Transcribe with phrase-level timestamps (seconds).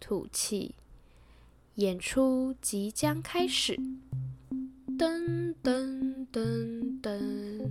[0.00, 0.74] 吐气，
[1.74, 3.78] 演出即将开始。
[4.98, 7.70] 噔噔噔噔！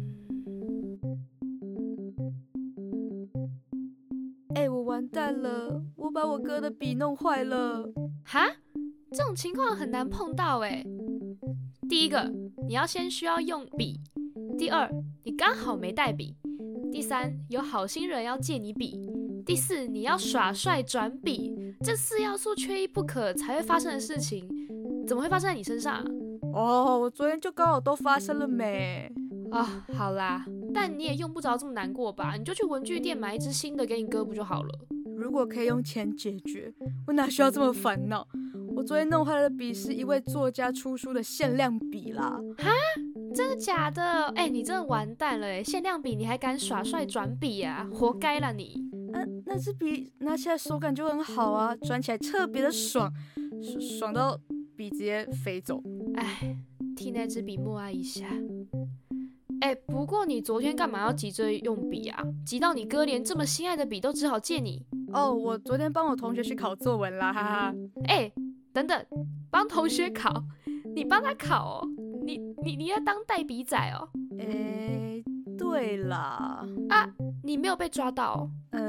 [4.56, 7.92] 哎、欸，我完蛋了，我把我哥的笔弄坏了。
[8.24, 8.48] 哈？
[9.12, 10.86] 这种情况很难碰到哎。
[11.90, 12.32] 第一个，
[12.68, 14.00] 你要先需要用笔；
[14.58, 14.90] 第二，
[15.24, 16.36] 你刚好没带笔；
[16.92, 18.96] 第三，有好心人要借你笔；
[19.50, 21.56] 第四，你要耍帅转笔。
[21.84, 24.48] 这四要素缺一不可才会发生的事情，
[25.08, 26.06] 怎么会发生在你身上啊？
[26.54, 29.12] 哦，我昨天就刚好都发生了没？
[29.50, 32.36] 啊，好啦，但你也用不着这么难过吧？
[32.38, 34.70] 你就去文具店买一支新的给你哥不就好了？
[35.18, 36.72] 如果可以用钱解决，
[37.08, 38.28] 我哪需要这么烦恼？
[38.76, 42.40] 我昨天弄坏了的笔是一位作家出书的限量笔啦。
[42.60, 42.70] 哈？
[43.34, 44.26] 真的假的？
[44.36, 45.64] 哎、欸，你真的完蛋了哎！
[45.64, 47.90] 限量笔你还敢耍帅转笔啊？
[47.92, 48.89] 活该啦你！
[49.14, 53.12] 嗯、啊，那支笔拿起来手感就很好啊，转起来特别的爽，
[53.62, 54.40] 爽爽到
[54.76, 55.82] 笔直接飞走。
[56.16, 56.58] 哎，
[56.96, 58.28] 替那支笔默哀一下。
[59.62, 62.24] 哎，不过你昨天干嘛要急着用笔啊？
[62.46, 64.86] 急到你哥连这么心爱的笔都只好借你？
[65.12, 67.76] 哦，我昨天帮我同学去考作文啦，哈哈。
[68.08, 68.32] 哎，
[68.72, 69.06] 等等，
[69.52, 70.44] 帮同学考？
[70.96, 71.88] 你帮他考哦？
[72.24, 74.08] 你你你要当代笔仔哦？
[74.40, 75.22] 哎，
[75.58, 76.66] 对啦。
[76.88, 78.52] 啊，你没有被抓到哦？
[78.72, 78.89] 呃，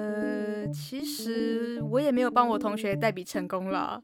[0.72, 4.00] 其实我也没有帮我同学代笔成功啦，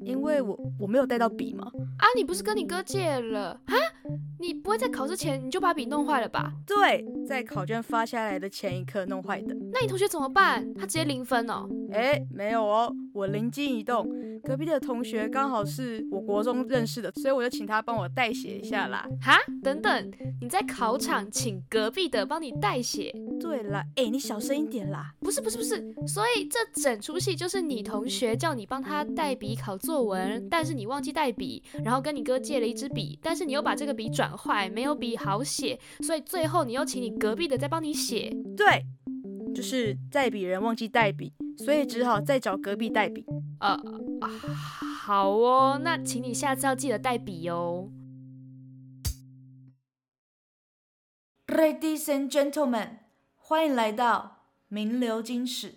[0.00, 1.70] 因为我我没有带到笔嘛。
[1.98, 3.60] 啊，你不是跟你哥借了？
[3.66, 3.74] 哈？
[4.38, 6.52] 你不会在考试前你就把笔弄坏了吧？
[6.66, 9.54] 对，在考卷发下来的前一刻弄坏的。
[9.72, 10.72] 那你同学怎么办？
[10.74, 11.68] 他直接零分哦？
[11.92, 14.06] 哎，没有哦，我灵机一动，
[14.42, 19.06] 隔壁的同学刚好是我国中认识的，所以我就请他帮我代写一下啦。
[19.20, 19.38] 哈？
[19.62, 20.10] 等等，
[20.40, 23.14] 你在考场请隔壁的帮你代写？
[23.40, 25.12] 对啦，哎，你小声一点啦。
[25.20, 34.25] 不是不是不是，所以这整出戏就是你同学叫你帮他代笔考作文，但是你忘记带笔，然后跟你哥借了一支笔，但是你又把这个笔转。
[34.34, 38.32] 坏，没有笔好写，所以最后你又请你隔壁的再帮你写。
[38.56, 38.86] 对，
[39.54, 43.24] 就是代笔人忘记带笔，所以只好再找隔壁代笔。
[43.60, 43.78] 呃，
[44.98, 47.90] 好哦，那请你下次要记得带笔哦。
[51.46, 52.98] Ladies and gentlemen，
[53.36, 55.74] 欢迎来到名流金史。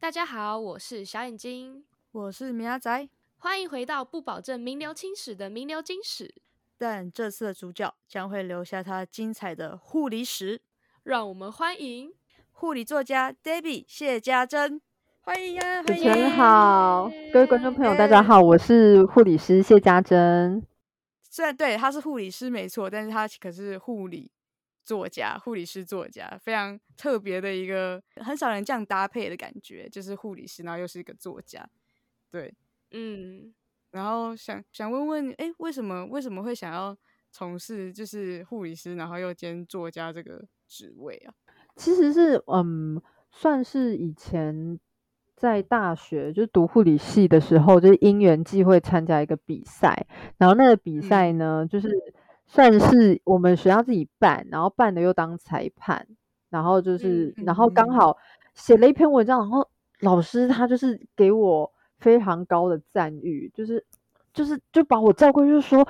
[0.00, 1.82] 大家好，我是小眼睛，
[2.12, 6.32] 我是米阿仔，欢迎回到不保证名留青史的名流金史，
[6.78, 10.62] 但这次的主角将会留下他精彩的护理史。
[11.02, 12.12] 让我们欢迎
[12.52, 14.80] 护理作家 Debbie 谢家珍，
[15.22, 15.82] 欢迎呀！
[15.82, 20.64] 主持人好，各位观众朋友大家好，我是护理师谢家珍。
[21.28, 24.30] 虽然对他是护理师没错，但是他可是护理。
[24.88, 31.68] 作家、护理师作家，非常特别的一个，很少人这样搭配的感觉，就是护理师，然后又是一个作家，
[32.30, 32.54] 对，
[32.92, 33.52] 嗯，
[33.90, 36.96] 然后想想问问，哎，为什么为什么会想要
[37.30, 41.34] 从事就是护理师，然后又兼作家这个职位啊？
[41.76, 42.98] 其实是，嗯，
[43.30, 44.80] 算是以前
[45.36, 50.06] 在大学就读护理系的时候，就是因缘际会参加一个比赛，
[50.38, 51.90] 然后那个比赛呢，嗯、就是。
[52.48, 56.06] 算是我们学校自己办，然后办的又当裁判，
[56.48, 58.16] 然后就是，然后刚好
[58.54, 59.68] 写了一篇文章，然后
[60.00, 63.84] 老师他就是给我非常高的赞誉，就是
[64.32, 65.86] 就是就把我叫过去，就说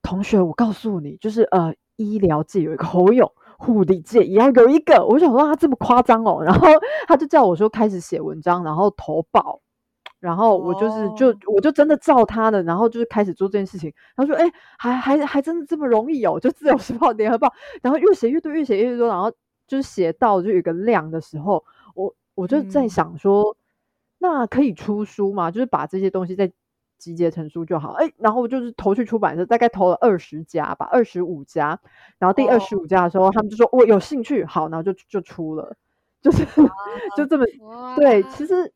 [0.00, 5.04] 同学，我告诉你，就是呃，医疗界有一个侯勇，护理界也要有一个。
[5.04, 6.68] 我想说他这么夸张哦，然后
[7.08, 9.60] 他就叫我说开始写文章，然后投报。
[10.20, 13.92] 然后我就是就我就真的照他的，然后就是开始做这件事情。
[14.16, 16.40] 他说：“哎，还还还真的这么容易哦？
[16.40, 19.30] 就自由时报、联合报，然后越写越多，越写越多，然后
[19.68, 23.56] 就是写到就有一个量的时候，我我就在想说，
[24.18, 25.52] 那可以出书嘛？
[25.52, 26.50] 就是把这些东西再
[26.98, 27.92] 集结成书就好。
[27.92, 31.78] 哎，然后我就是投去出版社，大概投了二十家吧，二十五家。
[32.18, 35.76] 然后第二十五家的时候，他们就说我有兴趣，好，然后就就出了，
[36.20, 36.44] 就是
[37.16, 37.46] 就这么
[37.94, 38.72] 对，其实。”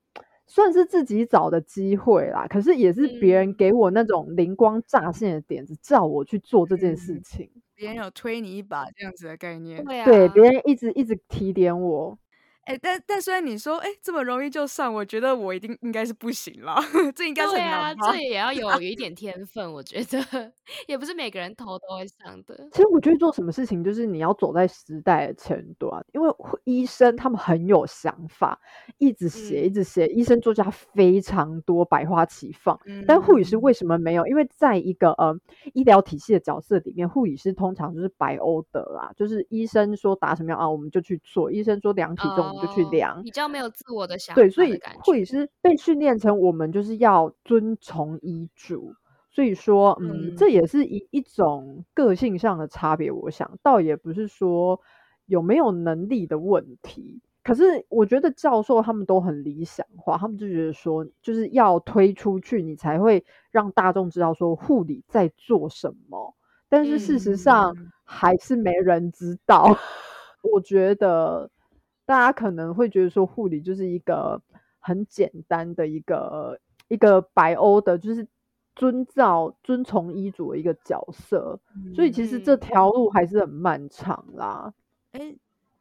[0.47, 7.51] 算是自己找的机会啦，可是也是别人给我那种灵光乍现的点子，叫我去做这件事情。
[7.75, 12.19] 别人有推你一把这样子的概念，对啊，对，别人一直一直提点我。
[12.65, 16.77] 哎、欸，但但虽然你说，哎、欸，这么容易就上，我觉得我一定应该是不行了。
[17.13, 20.53] 这应该是对啊，这也要有一点天分，我觉得
[20.87, 22.69] 也不是每个人头都会上的。
[22.71, 26.31] 其实我觉得做什么事情，就是你要走在时代的前端，因为
[26.63, 28.57] 医生他们很有想法，
[28.99, 32.79] 一直写，一直写，医生作家非常多，百花齐放。
[32.87, 34.25] 嗯、但护理师为什么没有？
[34.29, 35.37] 因为在一个呃
[35.75, 42.52] 医疗体系的角色里面，护理师通常就是白欧的啦，就是医生说打什么样啊，我们就去做；医生说量体重。
[42.57, 44.41] 哦就去量，比较没有自我的想法。
[44.41, 48.95] 对，所以护理师被训练成我们就是要遵从医嘱。
[49.35, 53.11] 所以说，嗯，嗯这也是一一种个性上的差别。
[53.11, 54.79] 我想，倒也不是说
[55.25, 57.23] 有没有能力的问题。
[57.43, 66.37] 可是，我觉得教授他们都很理想化，他们就觉得说，就是要推出去，你才会让大众知道说护理在做什么。
[66.69, 69.65] 但是事实上，还是没人知道。
[69.67, 69.77] 嗯、
[70.53, 71.51] 我觉得。
[72.13, 74.39] 大家可能会觉得说护理就是一个
[74.81, 78.29] 很简单的一个一个白欧的，就是
[78.77, 84.75] 遵照遵从医嘱的一个角色，嗯、所以其实这条路还是很漫长啦。
[85.13, 85.35] 哎，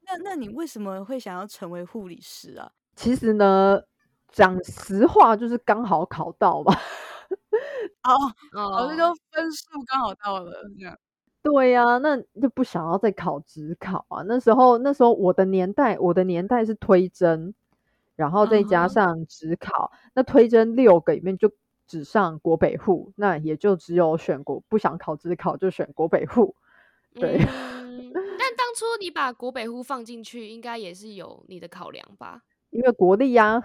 [0.06, 2.72] 那那你为什么会想要成为护理师啊？
[2.95, 3.81] 其实呢，
[4.30, 6.74] 讲实话就是刚好考到吧。
[8.04, 8.16] 哦
[8.56, 10.98] 哦，这就分数刚好到了这样。
[11.44, 14.22] 对呀、啊，那就不想要再考职考啊。
[14.28, 17.54] 那时候，那时候我的年代，我的年代是推甄，
[18.16, 19.92] 然后再加上职考。
[19.92, 20.12] Uh huh.
[20.14, 21.52] 那推甄六个里面就
[21.88, 26.56] 只上国北户，那也就只有选国，不想考职考就选国北户。
[27.16, 32.44] 对，嗯、但当初你把国北户放进去，应该也是有你的考量吧？
[32.70, 33.64] 因为国立呀、啊，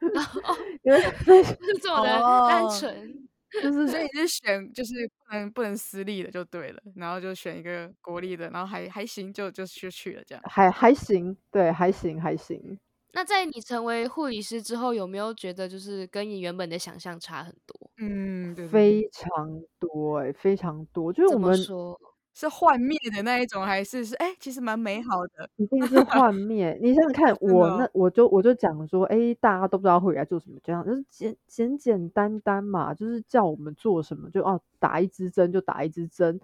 [0.84, 1.00] 因为
[1.42, 3.26] 是这么的单纯。
[3.54, 3.60] Oh.
[3.62, 4.92] 就是，所以你是选就是
[5.28, 12.78] 不能不能私立的就对了，然后就选一个国立的，然后还还行，就就就去了这样，还还行，对，还行还行。
[13.12, 17.90] 那在你成为护理师之后，有没有觉得就是跟你原本的想象差很多？
[17.98, 21.98] 嗯，对对对，非常多哎、欸，非常多，就是我们说。
[22.38, 25.48] 是幻灭的那一种，还是是哎、欸，其实蛮美好的。
[25.56, 26.78] 一定是幻灭。
[26.82, 36.38] 你想想看，我那我就我就讲说，哎、欸，大家都不知道会来做什么，这样就是简简简单单嘛，就是叫我们做什么就哦，打一支针就打一支针，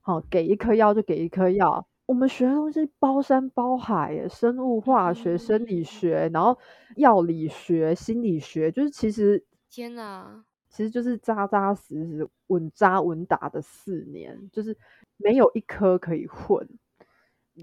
[0.00, 1.84] 好，给一颗药就给一颗药。
[2.06, 6.56] 我们学的东西包山包海，生物化学、生理学，然后
[6.94, 14.76] 药理学、心理学，就是其实天哪，其实就是扎扎实实、稳扎稳打的四年，就是。
[15.18, 16.68] 没有一科可以混，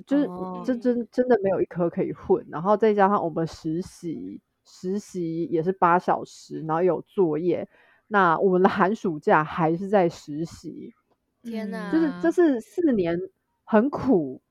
[0.07, 0.25] 就是
[0.63, 2.45] 这真真的没有一科可以混。
[2.49, 7.67] 然后再加上我们实习，实习也是八小时，然后有作业。
[8.07, 10.93] 那我们的寒暑假还是在实习。
[11.41, 13.19] 天哪，就是这是四年
[13.65, 14.41] 很苦。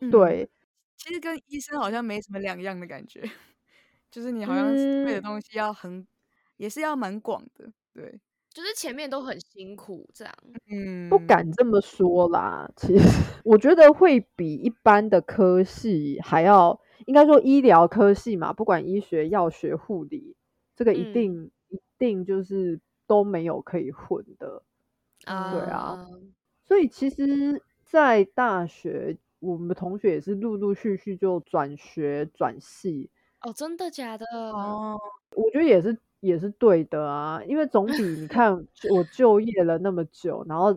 [0.00, 0.50] 嗯、对，
[0.96, 3.22] 其实跟医生好像没什么两样的感觉，
[4.10, 6.06] 就是你好像背的东西要很，嗯、
[6.56, 8.20] 也是要蛮广的，对。
[8.50, 10.32] 就是前面都很辛苦，这样，
[10.70, 12.70] 嗯，不敢这么说啦。
[12.76, 13.08] 其实
[13.42, 20.36] 我觉得会比一般的科系还要，应该说医疗科系嘛，不管医学、药学、护理，
[20.76, 24.62] 这个一定、嗯、一定就是都没有可以混的
[25.24, 25.50] 啊。
[25.50, 26.06] 对啊，
[26.62, 33.10] 所以其实，在大学，我们的同学也是陆陆续续就转学转系。
[33.40, 34.24] 哦，真的假的？
[34.52, 34.96] 哦，
[35.34, 35.98] 我觉得也是。
[36.24, 40.76] 也是对的啊，因为总比你看 我就业了那么久，然后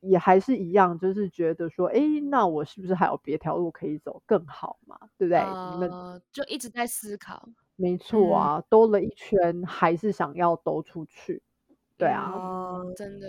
[0.00, 4.98] 也还是一样，就是觉得说，哎，那我是不是还有别条路可以走更好嘛？
[5.16, 5.38] 对不对？
[5.38, 7.48] 呃、你们就一直在思考。
[7.76, 11.40] 没错啊，兜了一圈，还是想要兜出去。
[11.96, 13.28] 对啊，嗯、真的。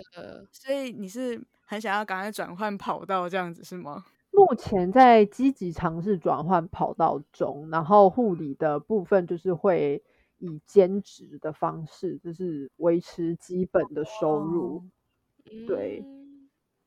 [0.50, 4.04] 所以你是很想要赶快转换跑道这样子是吗？
[4.32, 10.02] 目前在积极尝试转换跑道中，然后护理的部分就是会。
[10.42, 14.78] 以兼职的方式，就是维持基本的收入。
[14.78, 14.84] 哦、
[15.66, 16.04] 对，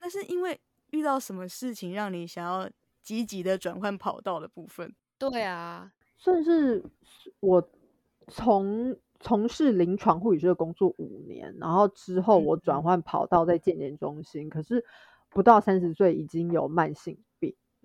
[0.01, 0.59] 那是因为
[0.91, 2.69] 遇到什么事情让你想要
[3.01, 4.93] 积极的转换跑道的部分？
[5.17, 6.83] 对啊，算是
[7.39, 7.69] 我
[8.27, 14.83] 从从事临床护理师的工作五年，然后之后我转换跑道在健检中心，嗯、可是
[15.29, 17.24] 不到三十岁已经有慢性病。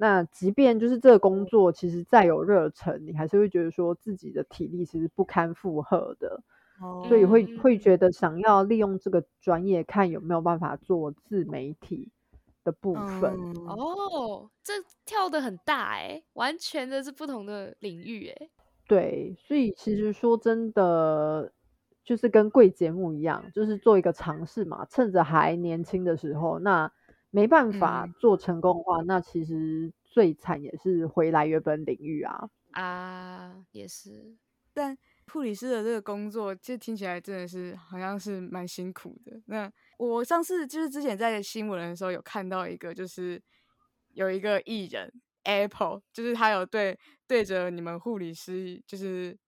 [0.02, 6.42] 那即便就是这个工作，其实再有热忱，你还是会觉得说自己的体力其实不堪负荷的，
[6.80, 12.10] 哦、所以会会觉得想要利用这个专业，看有没有办法做自媒体
[12.64, 13.24] 的部分。
[13.34, 14.72] 嗯、哦，这
[15.04, 18.48] 跳的很大哎，完全的是不同的领域哎。
[18.88, 21.52] 对，所以其实说真的，
[22.02, 26.90] 就是跟贵节目一样，就是做一个尝试嘛，趁着还年轻的时候，那
[27.30, 32.48] 没办法做成功的话，嗯、那其实最惨也是回来原本领域啊。
[32.72, 34.36] 啊，也是，
[34.72, 34.96] 但。
[35.32, 39.40] 护理师的这个工作，其实听起来真的是好像是蛮辛苦的。
[39.46, 43.40] 那我上次就是之前在新闻的时候有看到一个，就是
[44.12, 45.08] 有一个艺人
[45.44, 49.38] Apple，就是他有对对着你们护理师就是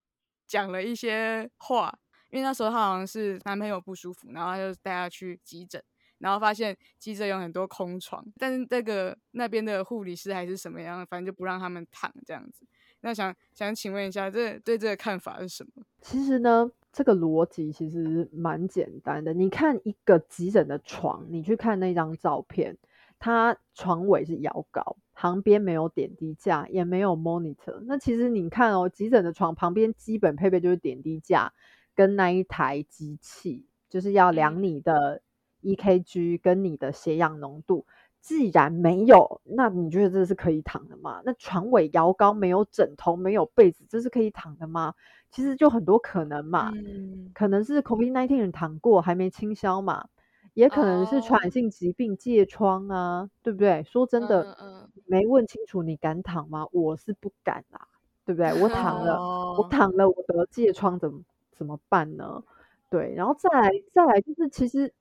[0.46, 1.92] 讲了一些话，
[2.30, 5.82] 因为那时候他好像是男朋友不舒服，然后他就带他去急诊，
[6.22, 12.64] 然后发现急诊有很多空床，但是那个那边的护理师还是什么样，反正就不让他们躺这样子。
[13.00, 15.82] 那想想请问一下，这对这个看法是什么？
[16.00, 19.34] 其实呢，这个逻辑其实蛮简单的。
[19.34, 22.78] 你看一个急诊的床，你去看那张照片，
[23.18, 27.82] 它床尾是摇高，旁边没有点滴架，也没有 monitor。
[27.86, 31.52] 那其实你看哦，急诊的床旁边基本配备就是点滴架
[31.96, 35.20] 跟那一台机器，就是要量你的
[35.62, 37.86] EKG 跟你的血氧浓度。
[38.20, 41.20] 既然没有，那你觉得这是可以躺的吗？
[41.24, 44.94] 那床尾摇高，没有枕头，没有被子，这是可以躺的吗？
[45.28, 50.06] 其实就很多可能嘛，嗯、可能是 COVID-19 人躺过还没清消嘛，
[50.54, 53.82] 也可能是传染性疾病疥疮啊，哦、对不对？
[53.82, 56.64] 说真的，嗯嗯、没问清楚，你敢躺吗？
[56.70, 57.88] 我是不敢啦，
[58.24, 58.52] 对不对？
[58.62, 62.40] 我躺了，哦、我躺了，我得疥疮怎么怎么办呢？
[62.88, 64.92] 对，然后再来再来就是其实。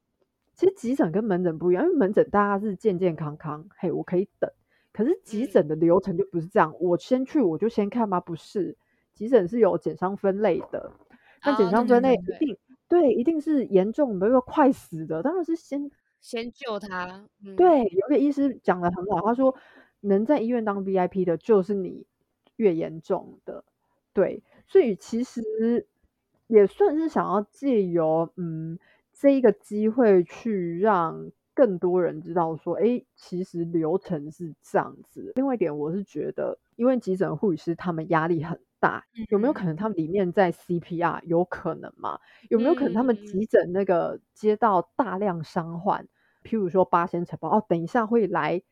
[0.62, 4.48] 其实急诊跟门诊不一样，因为门诊大家是健健康康，嘿，我可以等。
[4.94, 8.20] 可是急诊的流程就不是这样，嗯、我先去我就先看吗？
[8.20, 8.77] 不是，
[9.15, 10.91] 急诊是有减伤分类的。
[11.44, 15.89] 那减伤分类一定、哦、对，一定是严重的，没有快死的，当然是先
[16.20, 17.27] 先救他。
[17.44, 19.56] 嗯、对，有个医师讲的很好，他说
[20.01, 22.06] 能在医院当 VIP 的，就是你
[22.58, 23.63] 越严重的。
[24.13, 25.88] 对，所以其实
[26.46, 28.77] 也算是想要借由嗯。
[29.21, 35.31] 这一个机会去让更多人知道说，哎，其实流程是这样子。
[35.35, 41.21] 另外一点，我是觉得，因为急诊护理师他们压力很大，有没有可能他们里面在 CPR？
[41.25, 42.17] 有可能吗？
[42.49, 46.07] 有没有可能他们急诊那个接到大量伤患，
[46.43, 48.63] 譬如说八仙城堡哦，等一下会来。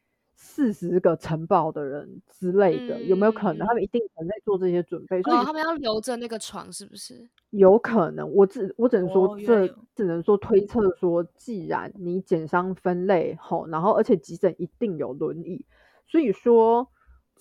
[0.42, 3.68] 四十个城堡的人之类的，嗯、有没有可能？
[3.68, 7.30] 他们一定可能在做这些准备，所以、哦、他们要留着那个床，是不是？
[7.50, 15.66] 有可能，我只我只能说这，只能说推测说，既然你减伤分类后，然后而且急诊一定有轮椅，
[16.08, 16.90] 所以说。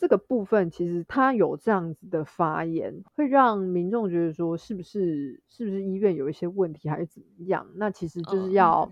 [0.00, 7.67] 这个部分其实他有这样子的发言，会让民众觉得说，是不是是不是医院有一些问题，还是怎么样？
[7.75, 8.88] 那其实就是要，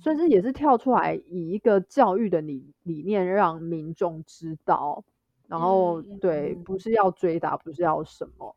[0.00, 5.04] 算是也是跳出来以一个教育的理理念，让民众知道，
[5.46, 8.56] 然后对，不是要追打，不是要什么，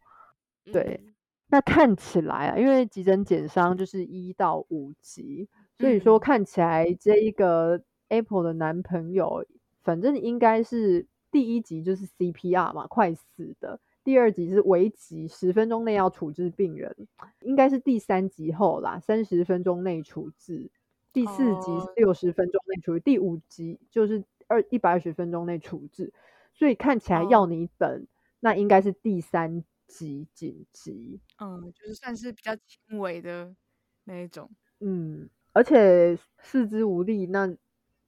[0.71, 1.01] 对。
[1.49, 9.45] 那看起来啊，因为急诊减伤就是一到五级，所以说看起来这一个 Apple 的男朋友，
[9.83, 11.05] 反正应该是。
[11.33, 13.79] 第一集就是 CPR 嘛，快死的。
[14.03, 16.95] 第二集是危急，十分钟内要处置病人，
[17.41, 20.69] 应该是第三集后啦，三十分钟内处置。
[21.11, 26.13] 第四集是六十分钟内处置，第五集就是二一百二十分钟内处置。
[26.53, 28.05] 所以看起来要你等，哦、
[28.41, 31.19] 那应该是第三集紧急。
[31.39, 33.55] 嗯，就是算是比较轻微的
[34.03, 34.51] 那一种。
[34.81, 37.57] 嗯，而且四肢无力，那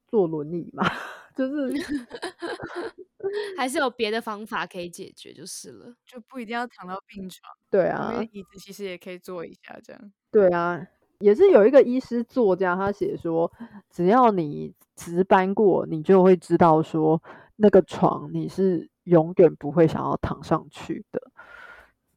[0.08, 0.86] 坐轮椅嘛。
[1.36, 1.74] 就是
[3.58, 7.52] 还是有别的方法可以解决就是了，就不一定要躺到病床。
[7.70, 10.12] 对啊，椅子其实也可以坐一下，这样。
[10.32, 10.86] 对啊，
[11.20, 13.52] 也是有一个医师作家，他写说，
[13.90, 17.22] 只要你值班过，你就会知道说，
[17.58, 21.22] 那个床你是永远不会想要躺上去的。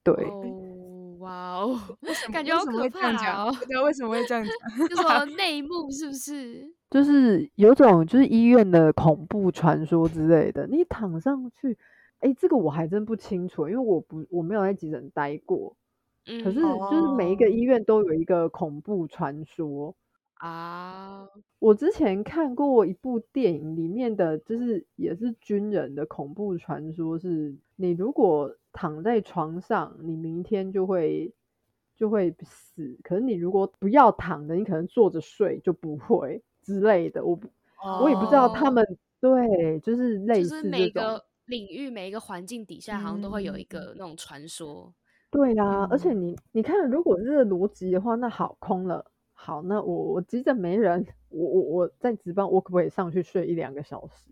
[0.02, 0.14] 对。
[0.25, 1.76] Oh, 哇哦，
[2.32, 3.10] 感觉好可怕
[3.42, 3.52] 哦！
[3.68, 4.44] 对，为什么会这样
[4.78, 4.88] 讲？
[4.88, 6.72] 就说 内幕是不是？
[6.90, 11.76] 就是有种就是医院的恐怖传说之类的，你躺上去，
[12.21, 15.76] 哎，这个我还真不清楚，因为我不我没有在急诊待过。
[16.26, 19.95] 嗯，可是就是每一个医院都有一个恐怖传说
[20.35, 21.28] 啊。
[21.59, 31.33] 我之前看过一部电影，里面的就是也是军人的恐怖传说，是你如果躺在床上，你明天就会
[31.97, 32.99] 就会死。
[33.02, 36.42] 可是你如果不要躺着，你可能坐着睡就不会。
[36.68, 37.48] 之类的，我不
[37.82, 38.84] ，oh, 我也不知道他们
[39.18, 44.92] 对，就是类似，就是每个领域、每一个环境底下，好像都会有一个那种传说。
[45.30, 49.02] 对啊，嗯、而且你你看，如果是这个逻辑的话，那好空了。
[49.32, 54.30] 好，那我我急着没人，我我我在值班，我可不可以上去睡一两个小时？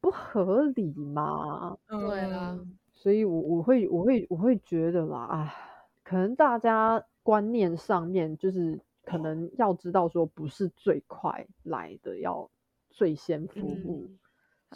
[0.00, 1.76] 不合理嘛？
[1.88, 2.58] 对啊，
[2.92, 5.54] 所以我我会我会我会觉得啦，啊，
[6.02, 12.50] 可能大家观念上面就是可能要知道说，不是最快来的要
[12.90, 14.18] 最先服务，嗯、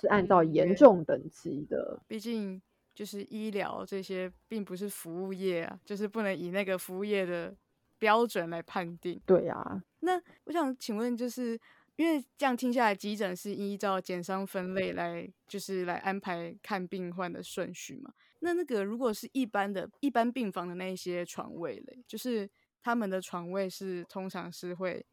[0.01, 2.01] 是按照严重等级的。
[2.09, 2.63] 毕竟
[2.95, 7.55] 就是医疗这些并不是服务业啊，就是不能以那个服务业的
[7.99, 9.21] 标准来判定。
[9.27, 11.61] 对啊，那我想请问就是。
[11.97, 18.11] 因为这样听下来，急诊是依照减伤分类来，就是来安排看病患的顺序嘛。
[18.39, 22.49] 那那个如果是一般的、一般病房的那一些床位嘞，就是
[22.83, 25.05] 他们的床位是通常是会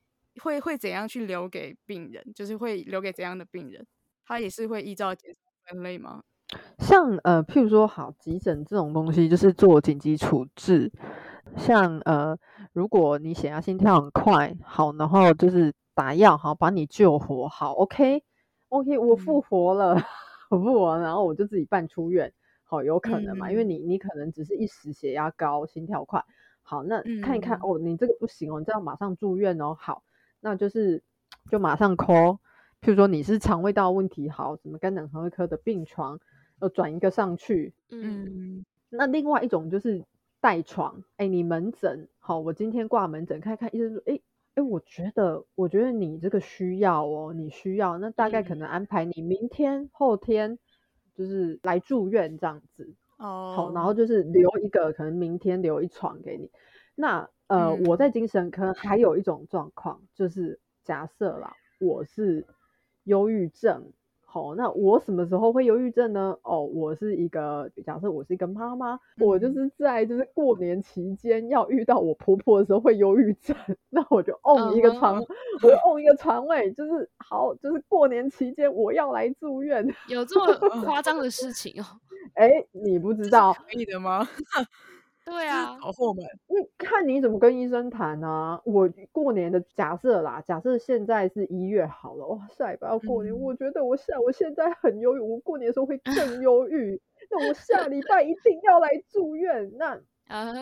[0.42, 2.24] 会会怎样去留给病人？
[2.34, 3.86] 就是会留给怎样的病人？
[4.26, 5.16] 他也是会依照
[5.66, 6.24] 分类吗？
[6.80, 10.92] 像呃，譬如说，好，急诊这种东西就是做紧急处置。
[11.58, 12.38] 像呃，
[12.74, 15.74] 如果你血压、心跳很快，好，然后就是。
[15.98, 18.22] 打药好，把你救活好，OK，OK，、
[18.70, 18.98] OK?
[18.98, 20.04] OK, 我复活了，嗯、
[20.52, 22.32] 我复活了，然后我就自己办出院，
[22.64, 23.48] 好，有可能嘛？
[23.50, 26.24] 嗯、因为你你可能只是一时血压高，心跳快，
[26.70, 30.04] 好，那看一看、嗯、哦，你这个不行哦，你这要马上住院哦，好，
[30.42, 31.02] 那就是
[31.50, 32.40] 就马上 call，
[32.82, 36.20] 譬如说你是肠胃道问题，好，什么肝胆肠胃科的病床，
[36.60, 40.04] 要转一个上去，嗯，那另外一种就是
[40.42, 44.20] 带床，哎，你门诊，好，我今天挂门诊，看看医生说，哎。
[44.58, 50.58] 哎，我觉得，我觉得你这个需要哦，你需要，那大概可能安排你明天、嗯、后天，
[51.14, 52.96] 就是来住院这样子。
[53.18, 56.52] 哦，好，然后就是留一个，可能明天留一床给你。
[56.96, 62.46] 那呃，嗯、我在精神科还 有一种状况，就是假设啦，我是
[63.04, 63.92] 忧郁症。
[64.30, 66.38] 好，那我什么时候会忧郁症呢？
[66.44, 73.56] 哦，我是一个，假设我是一个妈妈，我就是在就是过年期间要遇到我婆婆的时候会忧郁症，
[73.90, 75.28] 那我就 own 一个床，uh huh.
[75.64, 80.54] 我就 own 一个床位，就是好，就是过年期间我要来住院，有这么
[80.84, 81.86] 夸张的事情哦？
[82.36, 84.28] 哎，你不知道可以的吗？
[85.28, 86.24] 对啊，好后门。
[86.48, 88.62] 你看你怎么跟医生谈啊？
[88.64, 97.02] 我过年的假设啦，假设现在是一月好了，哇，下礼拜要过年，嗯、我觉得我下我现在很忧郁，我过年的时候会 更忧郁。
[97.30, 99.70] 那我下礼拜一定要来住院。
[99.78, 100.00] 那
[100.30, 100.54] 啊，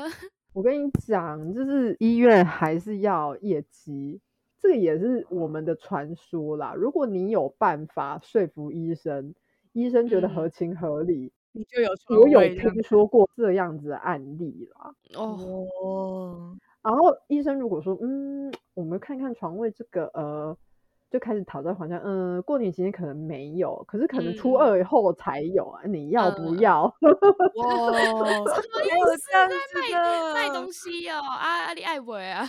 [0.51, 4.19] 我跟你讲，就是医院还是要业绩，
[4.57, 6.73] 这个也是我们的传说啦。
[6.75, 9.35] 如果你有办法说服医生，
[9.73, 11.25] 医生觉得合情合理。
[11.25, 11.89] 嗯你就有，
[12.21, 14.93] 我有听说过这样子的案例啦。
[15.17, 20.57] 哦，然后医生如果说，嗯，我们看看床位这个，呃，
[21.09, 26.83] 就开始讨论，好像，嗯，过年期间可能没有，可是可能初二以后才有啊，嗯、你要不要？
[27.55, 29.31] 哇，什么意思？
[29.31, 31.21] 在卖卖东西哦？
[31.21, 32.45] 啊，你爱不爱啊？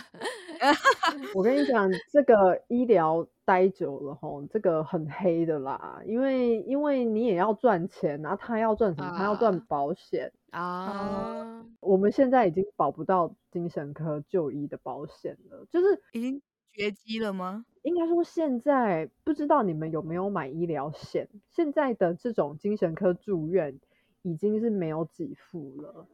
[1.33, 3.25] 我跟你讲，这个医疗。
[3.47, 9.07] 待久了吼，这个很黑的啦，因为因为你也要赚钱，然后他要赚什么？
[9.07, 11.65] 啊、他要赚保险啊。
[11.79, 16.41] 我们现在已经保不到精神科就医的保险了，就是已经
[16.73, 17.65] 绝迹了吗？
[17.83, 23.79] 应该说现在不知道你们有没有买医疗险，现在的这种精神科住院
[24.23, 26.05] 已经是没有给付了。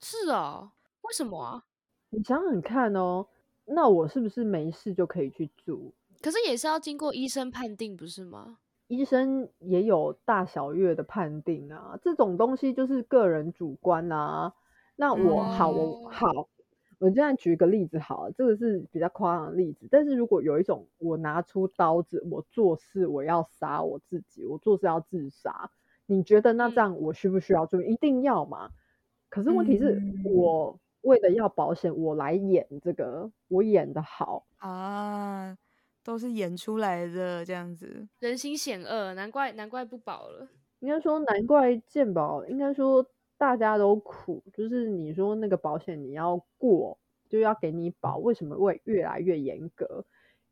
[0.00, 1.64] 是啊，为什么啊？
[2.10, 3.28] 你想想看哦，
[3.64, 5.94] 那我是不是没事就可以去住？
[6.20, 8.58] 可是也是要经过医生判定，不是吗？
[8.88, 14.54] 医生也有大小月的判定啊，这种东西就是个人主观啊。
[14.96, 16.48] 那我、嗯、好，我好，
[16.98, 19.86] 我现在举个例子好了，这个是比较夸张的例子。
[19.90, 25.70] 但是如果有一种，我拿出刀子，我做事我要杀我自己，我做事要自杀，
[26.06, 27.90] 你觉得那这样我需不需要住院？
[27.90, 28.70] 嗯、一定要嘛？
[29.28, 35.58] 可是问题是我为了要保险，我来演这个，我演的好啊。
[36.08, 40.48] 都是演出来的这样子，人心险恶，难怪难怪不保了。
[40.78, 43.04] 应该说难怪健保，应该说
[43.36, 50.02] 大家都苦，就是你说那个保险你要过，就要给你保，为什么会越来越严格？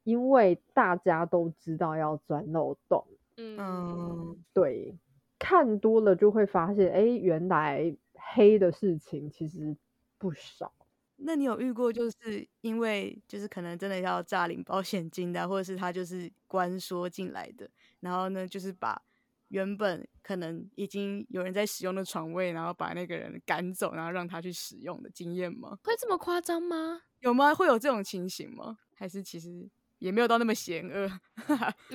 [0.05, 3.07] 因为大家都知道要钻漏洞。
[3.38, 4.95] 嗯，对，
[5.38, 7.97] 看多了就会发现，哎，原来
[8.35, 9.75] 黑的事情其实
[10.19, 10.71] 不少。
[11.18, 17.68] 那你有遇过，就是因为就是可能真的要诈领保险金的，或者是他就是关说进来的，
[18.00, 19.00] 然后呢，就是把
[19.48, 25.79] 原本可能已经有人在使用的床位，然后把那个人赶走，然后让他去使用的经验吗？
[25.85, 27.02] 会这么夸张吗？
[27.20, 27.55] 有吗？
[27.55, 28.79] 会有这种情形吗？
[28.94, 31.11] 还是其实也没有到那么险恶？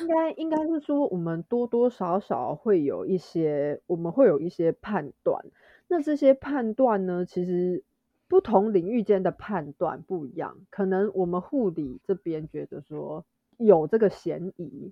[0.00, 5.44] 应该应该是说，我们多多少少会有一些，我们会有一些判断。
[5.88, 7.84] 那这些判断呢，其实。
[8.32, 13.22] 不同领域间的判断不一样，可能我们护理这边觉得说
[13.58, 14.90] 有这个嫌疑，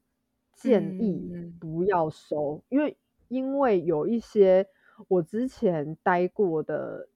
[0.53, 2.97] 建议不要收，嗯、因为
[3.29, 4.67] 因为有一些
[5.09, 7.09] 我之前待过的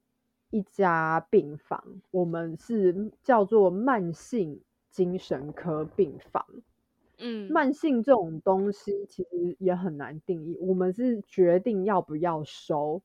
[0.48, 6.42] 一家病房，我们是叫做慢性精神科病房。
[7.18, 10.56] 嗯，慢性这种东西其实也很难定义。
[10.58, 13.02] 我们是决定要不要收，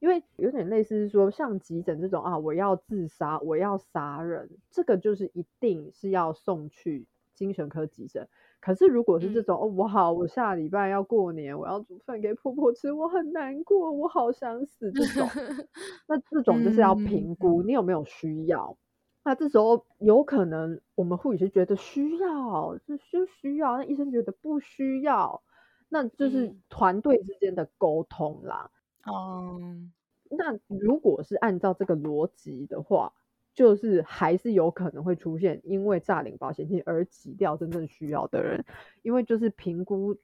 [0.00, 8.26] 因为有点类似是说，像急诊这种啊，我要自杀，我要杀人，这个就是一定是要送去精神科急诊。
[8.60, 15.28] 可是如果是这种、嗯、哦，我好，我下礼拜要过年，我要煮饭给婆婆吃，我很难过，我好想死，这种，
[16.08, 18.76] 那这种就是要评估你有没有需要。
[19.22, 25.42] 那这时候有可能我们护理师觉得需要，就需需要，那医生觉得不需要，
[25.90, 28.70] 那就是团队之间的沟通啦。
[29.04, 29.92] 哦、嗯，
[30.30, 33.12] 那如果是按照这个逻辑的话，
[33.54, 38.64] 就是还是有可能会出现因为诈领保险金而挤掉真正需要的人，
[39.02, 40.16] 因为就是评估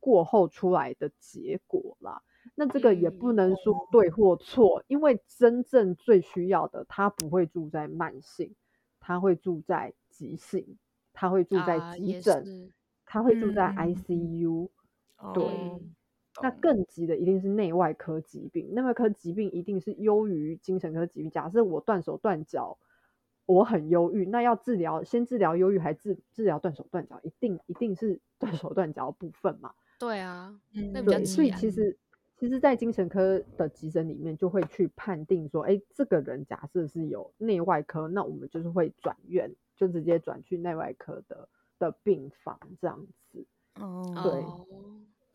[0.00, 2.22] 过后出来的结果啦。
[2.54, 8.54] 那这个也不能说对或错，嗯、因为真正最需要的，他不会住在慢性，
[9.00, 10.76] 他会住在急性，
[11.14, 12.70] 他会住在急诊，
[13.06, 14.68] 他、啊、会住在 ICU、
[15.22, 15.32] 嗯。
[15.32, 15.94] 对，嗯、
[16.42, 21.30] 那更急的一定是内外科疾病，内外科疾病一定是优于精神科疾病。
[21.30, 22.78] 假设我断手断脚，
[23.46, 29.72] 我很忧郁，那要治疗，先治疗忧郁，还治治疗断手断脚，一定一定是 断手断脚的部分嘛？
[29.98, 31.96] 对啊，嗯，那对，所以其实。
[32.36, 43.46] 其实，在精神科的急诊里面，就会去判定说，哎，这个人假设是有内外科，那我们就是会转院，就直接转去内外科的的病房这样子。
[43.76, 44.44] 哦，对。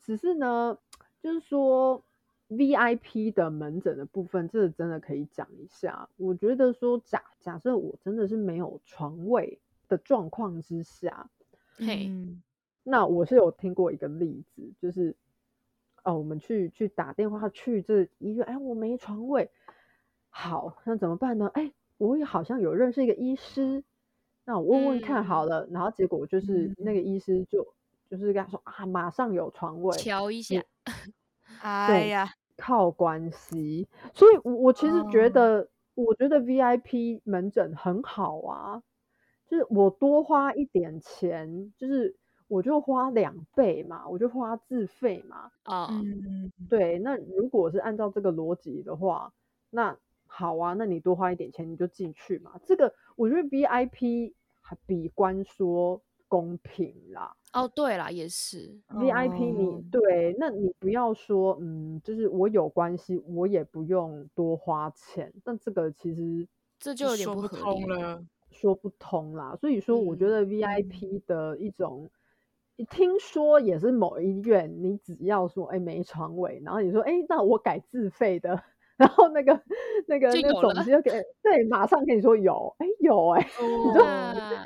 [0.03, 0.77] 只是呢，
[1.21, 2.03] 就是说
[2.49, 6.09] VIP 的门诊的部分，这个真的可以讲一下。
[6.17, 11.29] 我觉得说假假设我真的是没有床位的状况之下，
[11.77, 12.41] 嘿、嗯，
[12.83, 15.15] 那我是有听过一个例子，就是。
[16.05, 19.51] 哦，我们去去打电话去这医院，哎，我没床位，
[20.29, 21.51] 好，那怎么办呢？
[21.53, 23.83] 哎，我也好像有认识一个医师，
[24.45, 27.67] 那我问问看好了，嗯、然后结果就是那个医师就
[28.09, 30.61] 就是跟他说啊，马上有床位，瞧一下，
[31.61, 38.81] 哎呀，靠关系，所以我我其实觉得，哦、我觉得 VIP 门诊很好啊，
[39.47, 42.15] 就是我多花一点钱，就是。
[42.49, 45.51] 我就花两倍嘛，我就花自费嘛。
[45.61, 46.97] 啊，嗯，对。
[46.97, 49.31] 那如果是按照这个逻辑的话，
[49.69, 49.95] 那
[50.25, 52.59] 好啊，那你多花一点钱你就进去嘛。
[52.65, 57.35] 这个我觉得 VIP 还比官说公平啦。
[57.53, 65.33] 哦，对啦，也是 VIP 你、哦、对，那你不要说嗯，就是我有关系，我也不用多花钱。
[65.43, 66.47] 但这个其实
[66.79, 69.55] 这就有点不合理了，说不通啦。
[69.59, 72.05] 所以说，我觉得 VIP 的一种。
[72.05, 72.09] 嗯
[72.89, 78.63] 听说也是某医院，你只要说哎没床位，然后你说哎那我改自费的，
[78.99, 79.53] 然后那个
[80.07, 81.09] 那个那个总机就给
[81.41, 84.01] 对，马上跟你说有哎有哎，你就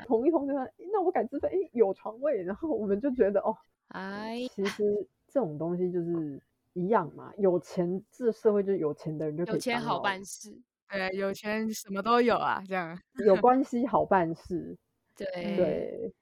[0.08, 3.56] 同一同就说那我敢自费哎有床位，然后我们就觉得哦
[3.90, 6.42] 哎，其实这种东西就是
[6.74, 14.76] 一样嘛，有钱这社会就是有钱的人就可以，有钱好办事， 对，有钱什么都有啊，这样有关 系好办事，
[15.16, 16.14] 对对，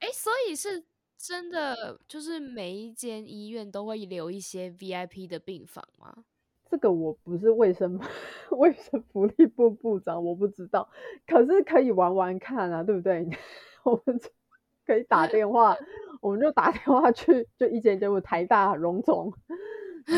[0.00, 0.84] 哎所以是。
[1.18, 6.14] 真的就是每一间医院都会留一些 VIP 的病房吗？
[6.68, 8.00] 这个我不是卫生
[8.50, 10.88] 卫生福利部部长，我不知道。
[11.26, 13.28] 可是可以玩玩看啊，对不对？
[13.84, 14.20] 我们
[14.84, 15.76] 可以打电话，
[16.20, 19.32] 我们就打电话去，就一间间问台大荣总。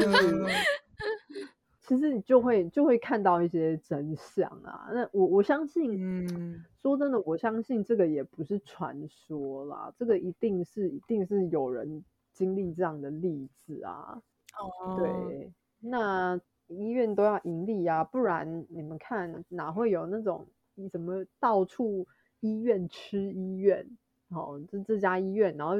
[1.80, 4.90] 其实你就会就会看到一些真相啊！
[4.92, 14.20] 那我我相信，嗯，说真的，我相信这个也不是传说啦，这个一定是一定是有人经历这样的例子啊。
[14.58, 22.06] 哦，对，那医院都要盈利啊，不然你们看哪会有那种你怎么到处
[22.40, 23.86] 医院吃医院？
[24.28, 25.74] 哦，这这家医院，然后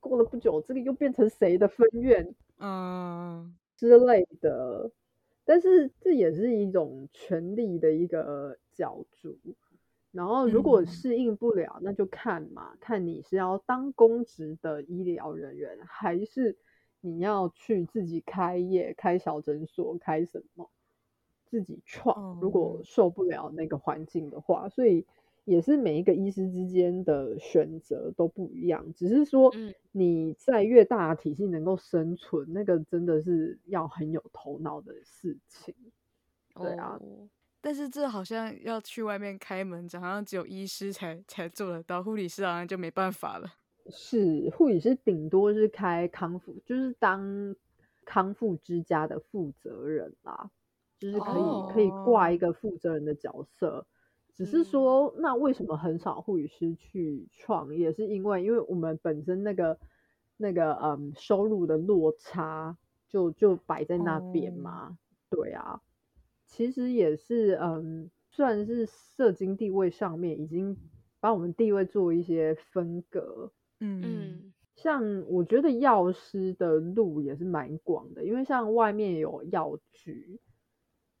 [0.00, 2.34] 过了不久，这个又变成谁的分院？
[2.58, 4.90] 嗯，之类的。
[5.44, 9.36] 但是这也是一种权力的一个角逐，
[10.12, 16.56] 然后如果适应不了，嗯、那就看嘛，看你是要当公职的医疗人员，还是
[17.02, 20.70] 你要去自己开业、开小诊所、开什么，
[21.44, 22.40] 自己创。
[22.40, 25.06] 如果受不了那个环境的话，所以。
[25.44, 29.52] 也是每一个医师之间的选择都不一样，只是说
[29.90, 35.74] 你在越大的体系能够生存，嗯、那个真的是要很有头脑的事情。
[36.54, 37.28] 对啊，哦、
[37.60, 43.52] 但是这好像要去外面开门诊，好像只有医师才才做得到，护理师好像就没办法了。
[43.90, 47.56] 是，护理师顶多是开康复，就是当
[48.04, 50.50] 康复之家的负责人啦，
[50.98, 53.86] 就是可以、哦、可以挂一个负责人的角色。
[54.34, 57.92] 只是说，那为什么很少护理师去创业？
[57.92, 59.78] 是因为因为我们本身那个
[60.36, 64.86] 那个嗯收入的落差就就摆在那边嘛。
[64.86, 64.96] 哦、
[65.28, 65.82] 对啊，
[66.46, 70.78] 其实也是嗯，算是社经地位上面已经
[71.20, 73.52] 把我们地位做一些分隔。
[73.84, 80.40] 嗯，像我觉得药师的路也是蛮广的，因为像外面有药局。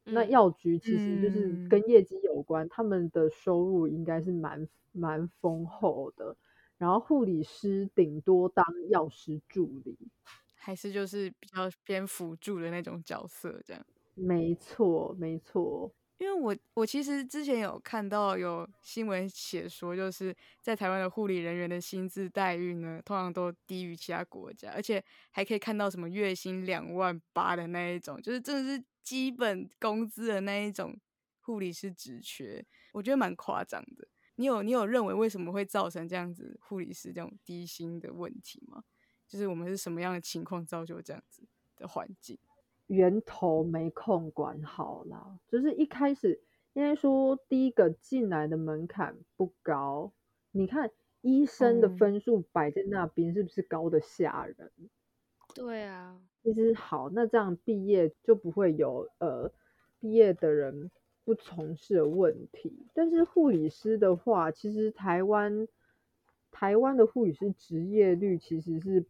[0.04, 6.36] 那药局其实就是跟业绩有关，嗯、他们的收入应该是蛮蛮丰厚的。
[6.76, 9.96] 然后护理师顶多当药师助理，
[10.56, 13.86] 还是就是比较偏辅助的那种角色，这样。
[14.14, 15.92] 没错，没错。
[16.22, 28.84] 因为我我其实之前有看到有新闻写说，就是在台湾的护理人员的薪资待遇呢，通常都低于其他国家，而且还可以看到什么月薪两万八的那一种，就是真的是。
[29.02, 30.96] 基本工资的那一种
[31.40, 34.06] 护理师职缺，我觉得蛮夸张的。
[34.36, 38.84] 你有你有认为为什么会造成这样子护理师这种低薪的问题吗？
[39.26, 41.42] 就是我们是什么样的情况造就这样子
[41.74, 42.38] 的环境？
[42.86, 46.40] 源头没空管好啦，就是一开始
[46.72, 50.12] 应该说第一个进来的门槛不高。
[50.50, 50.90] 你看
[51.20, 54.70] 医生的分数摆在那边，是不是高的吓人？
[54.78, 54.90] 嗯
[55.54, 59.52] 对啊，其实好，那这样毕业就不会有呃
[60.00, 60.90] 毕业的人
[61.24, 62.86] 不从事的问题。
[62.94, 65.68] 但是护理师的话，其实台湾
[66.50, 69.04] 台湾的护理师职业率其实是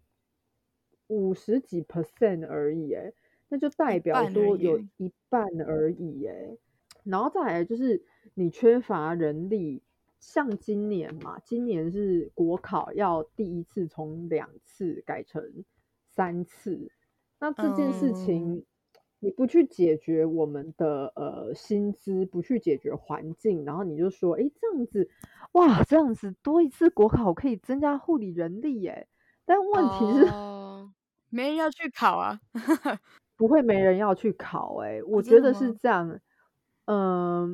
[1.07, 3.13] 五十几 percent 而已，哎，
[3.53, 6.57] 那就代表说有一半而已，哎，
[7.05, 9.83] 然后再来就是你缺乏人力，
[10.21, 15.65] 像今年嘛，今年是国考要第一次从两次改成。
[16.15, 16.91] 三次，
[17.41, 18.65] 那这件事情
[19.19, 25.09] 你不去解决我们的呃薪资，不去解决环境，然后你就说，哎，这样子，
[25.53, 29.09] 哇，这样子多一次国考可以增加护理人力耶。
[29.47, 30.93] 但问题是，哦、
[31.31, 32.39] 没人要去考啊，
[33.43, 36.21] 不会没人要去考哎，我觉得是这样，
[36.85, 36.95] 嗯、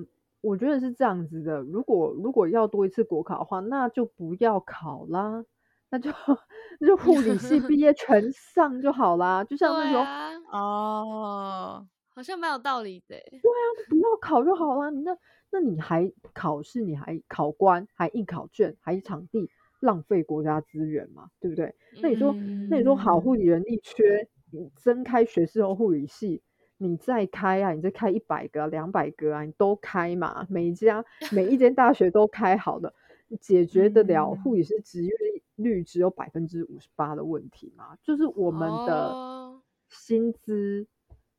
[0.03, 0.07] 呃，
[0.42, 1.62] 我觉得是这样子的。
[1.62, 5.46] 如果如果要多一次国考的话，那就不要考啦。
[5.88, 6.11] 那就
[6.79, 10.05] 那就护理系毕业全上就好啦，就像那种
[10.53, 13.16] 哦，好像蛮有道理的。
[13.31, 14.90] 对啊，不要考就好啦。
[14.90, 15.16] 那
[15.51, 19.48] 那你还考试，你还考官，还印考卷，还场地，
[19.81, 21.31] 浪费国家资源嘛？
[21.40, 21.74] 对不对？
[22.03, 26.42] 那你说，嗯、那你说好，护理人力缺，你增开学士后护理系，
[26.76, 30.46] 你再开啊，你再开一百个、两百个啊，你都开嘛？
[30.48, 32.92] 每一家每一间大学都开好的，
[33.40, 35.11] 解决得了护理师职业
[35.56, 40.87] 率只有百分之五十八的问题吗，就是我们的薪资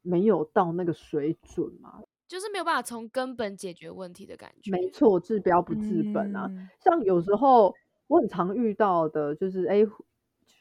[0.02, 4.72] 没有到那个水准嘛，就是没有办法从根本解决问题的感觉。
[4.72, 6.48] 没错，治标不治本啊。
[6.50, 7.74] 嗯、像有时候
[8.08, 9.86] 我很常遇到的，就是哎，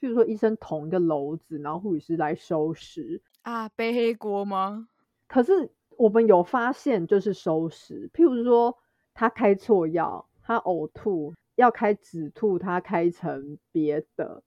[0.01, 4.89] 譬如说医生捅一个篓子，然后护理师来收拾啊，背黑锅吗？
[5.27, 8.77] 可是我们有发现，就是收拾，譬如说
[9.15, 11.35] 他开错药，他呕吐。
[11.59, 14.45] 要开止吐，他开成别的，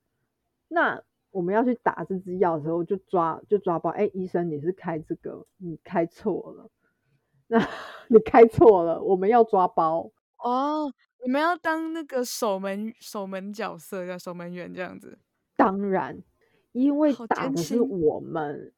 [0.69, 3.89] 那我们要去打这支药的时候，就抓就抓包。
[3.89, 6.69] 哎，医生，你是开这个，你开错了。
[7.47, 7.59] 那
[8.07, 10.93] 你开错了，我们要抓包哦。
[11.21, 15.19] 你们要当那个守门守门角色，叫守门员这样子。
[15.63, 16.21] 当然，
[16.71, 18.73] 因为打的是我们。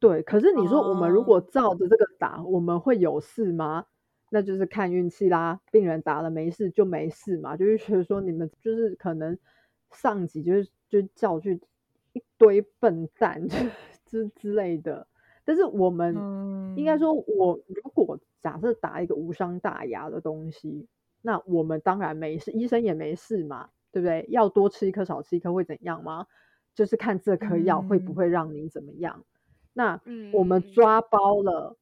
[0.00, 3.86] 对，可是你说我们如果照着这个打，哦、我们会有事吗？
[4.30, 9.36] 那就是看运气啦，病人打了没事就没事嘛，就是觉得说你们就是可能
[9.90, 11.60] 上级就是就叫去
[12.12, 13.48] 一堆笨蛋
[14.06, 15.06] 之之类的，
[15.44, 20.86] 但是我们、嗯、应该说，我如果假设打一个无伤大雅的东西，
[21.22, 24.26] 那我们当然没事，医生也没事嘛，对不对？
[24.30, 26.26] 要多吃一颗少吃一颗会怎样吗？
[26.74, 29.24] 就是看这颗药会不会让你怎么样。
[29.24, 29.24] 嗯、
[29.72, 30.00] 那
[30.32, 31.76] 我们抓包了。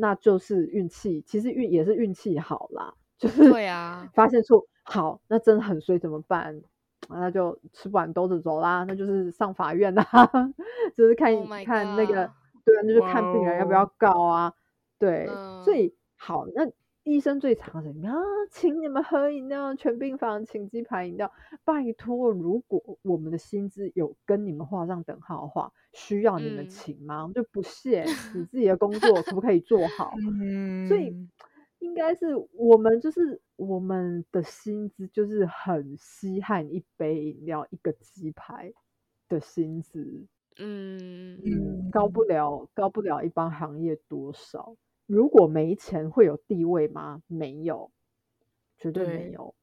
[0.00, 6.62] 那就是运气，其实运也是运气好啦， 就是对啊，发现错好，那真的很衰怎么办？
[7.08, 10.04] 那就吃不完兜着走啦，那就是上法院啦，
[10.94, 12.30] 就是看、oh、看那个，
[12.64, 14.54] 对啊，那就看病人要不要告啊.
[15.00, 15.26] 对，
[15.64, 16.70] 所以好那。
[17.08, 18.14] 医生最常什么啊？
[18.50, 21.32] 请你们喝饮料，全病房请鸡排饮料。
[21.64, 27.24] 拜托，如果我们的薪资有跟你们画上等号的话，需要你们请吗？
[27.26, 30.12] 嗯、就不屑你自己的 工作可不可以做好？
[30.38, 31.14] 嗯、所以
[31.78, 38.72] 应该是我们就是我们的薪资就是很稀罕一杯饮料一个鸡排
[39.30, 40.26] 的薪资。
[40.60, 44.76] 嗯嗯，高不了高不了一般行业多少。
[45.08, 47.22] 如果没钱会有地位吗？
[47.26, 47.90] 没有，
[48.76, 49.54] 绝对没有。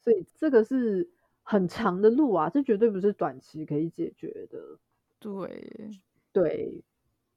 [0.00, 1.08] 所以这个是
[1.42, 4.78] 很长的路啊，这绝对不是短期可以解决的。
[5.20, 5.90] 对
[6.32, 6.82] 对，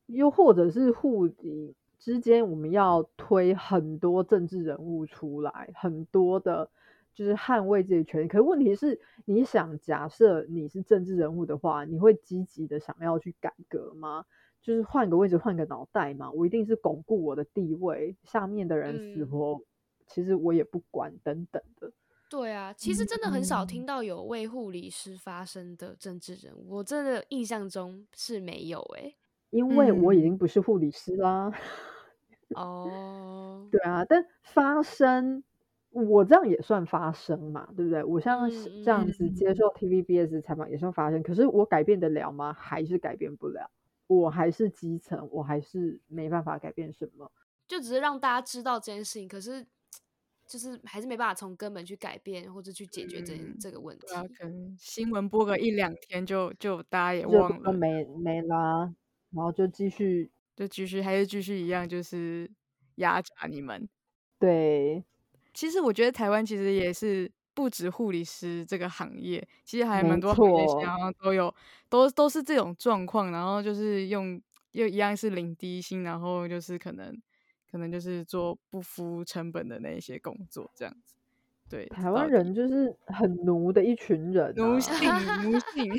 [0.08, 6.72] 又或者是户籍之间，我们要推很多政治人物出来，很多的，
[7.14, 8.28] 就是捍卫这些权利。
[8.28, 14.26] 可是问题是，你想假设你是政治人物的话，你会积极的想要去改革吗？
[14.62, 16.32] 就是换个位置，换个脑袋嘛。
[16.32, 19.66] 我一定是巩固我的地位，下面的人死活，嗯、
[20.08, 21.92] 其实我也不管，等等的。
[22.30, 29.16] 对啊，其实真的很少听到有为护理师发声的政治人物，我真的印象中是没有诶、欸，
[29.50, 31.52] 因为我已经不是护理师啦。
[32.56, 35.44] 哦，对啊，但发声，
[35.90, 38.02] 我这样也算发声嘛，对不对？
[38.04, 38.50] 我像
[38.84, 42.54] 这样子接受 TVBS 采访也算发声，可是我改变得了吗？
[42.54, 43.70] 还是改变不了？
[44.16, 47.32] 我还是基层，我还是没办法改变什么，
[47.68, 49.66] 就只是让大家知道这件事情，可是。
[50.48, 54.14] 就是还是没办法从根本去改变或者去解决这、嗯、这个问题。
[54.14, 58.94] 啊、可能新闻播个一两天就就大家也忘了，没没啦，
[59.30, 62.52] 然后就继续就继续还是继续一样，就是
[62.96, 63.88] 压榨你们。
[64.38, 65.06] 对，
[65.54, 71.54] 其实我觉得台湾其实也是不止护理师这个行业，其实还蛮多行业然后都有
[71.90, 77.16] 都都是这种状况，然后就是用又一样是领低薪，然后就是可能。
[77.72, 81.16] 可能就是做不敷成本的那一些工作，这样子。
[81.70, 84.94] 对，台湾人就是很奴的一群人，啊，奴性，
[85.44, 85.90] 奴性，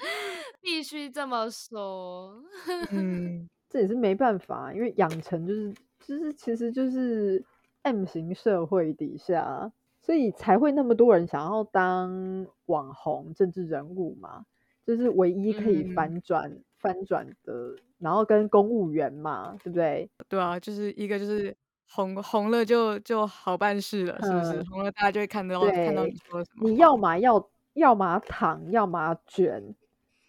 [0.60, 2.44] 必须这么说。
[2.90, 7.42] 嗯， 这也是没办法，因为养成就是就是其实就是
[7.80, 14.44] M 型社会底下，所以才会那么多人想要当网红、政治人物嘛，
[14.84, 16.50] 就是唯一可以反转。
[16.50, 20.10] 嗯翻转的，然后跟公务员嘛，对不对？
[20.28, 21.56] 对啊，就是一个就是
[21.88, 24.54] 红红了就就好办事了，是不是？
[24.54, 26.68] 嗯、红了大家就会看到看到你说什么。
[26.68, 29.76] 你要嘛要要么躺，要么卷，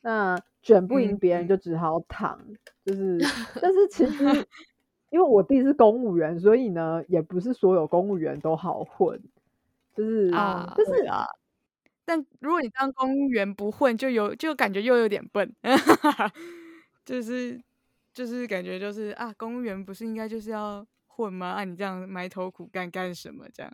[0.04, 3.18] 那卷不赢别人就只好躺，嗯、就是。
[3.60, 4.24] 但是其实
[5.10, 9.20] 因为我弟是公务员，所以呢，也不是所有公务员都好混，
[9.96, 11.26] 就是啊，就是啊。
[12.06, 15.56] 但如果你当公务员不混，就有就感觉又有点笨，
[17.06, 17.62] 就是
[18.14, 21.48] 就是感觉就是啊，公务员不是应该就是要混吗？
[21.50, 23.48] 啊，你这样埋头苦干干什么？
[23.54, 23.72] 这样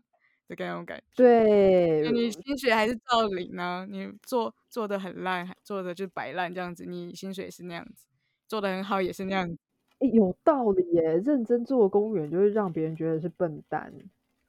[0.48, 1.04] 的那种感觉。
[1.16, 3.86] 对，你薪水还是照领呢？
[3.90, 8.06] 你做做的很烂，做的就摆烂这样子，你薪水是那样子；
[8.48, 9.58] 做的很好也是那样子。
[10.00, 11.18] 欸，有道理耶！
[11.26, 13.92] 认真做公务员就会让别人觉得是笨蛋。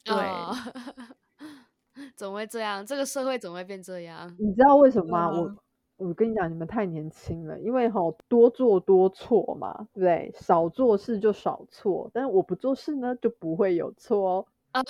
[0.04, 0.14] 对。
[0.14, 0.54] Oh.
[2.16, 2.84] 怎么会这样？
[2.84, 4.34] 这个社会怎么会变这样？
[4.38, 5.30] 你知道为什么吗？
[5.30, 5.56] 我
[6.08, 10.32] 我跟你讲，你们太年轻了，因为齁多做多错嘛，对不对？
[10.34, 14.82] 少做事就少错，但是我不做事呢，就不会有错啊，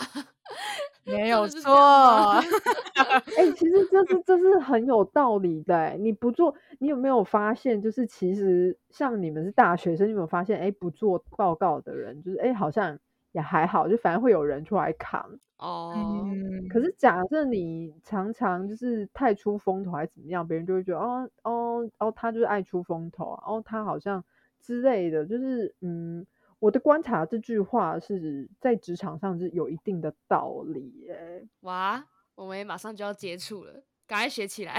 [1.05, 1.73] 没有错。
[2.95, 5.91] 哎、欸，其实这是这是很有道理的。
[5.99, 7.81] 你不做，你有没有发现？
[7.81, 10.61] 就是其实像你们是大学生，你有没有发现？
[10.61, 12.99] 哎，不做报告的人，就是哎，好像
[13.33, 15.41] 也还好，就反正会有人出来扛。
[15.61, 24.25] 哦、嗯，可是假设你常常就是太出风头还是怎么样，别人就会觉得哦哦哦，他就是爱出风头啊，哦他好像
[24.59, 26.27] 之类的，就是嗯，
[26.59, 31.47] 我的观察这句话是在职场上是有一定的道理耶。
[31.61, 32.03] 哇，
[32.35, 34.75] 我们也马上就要接触了，赶快学起来。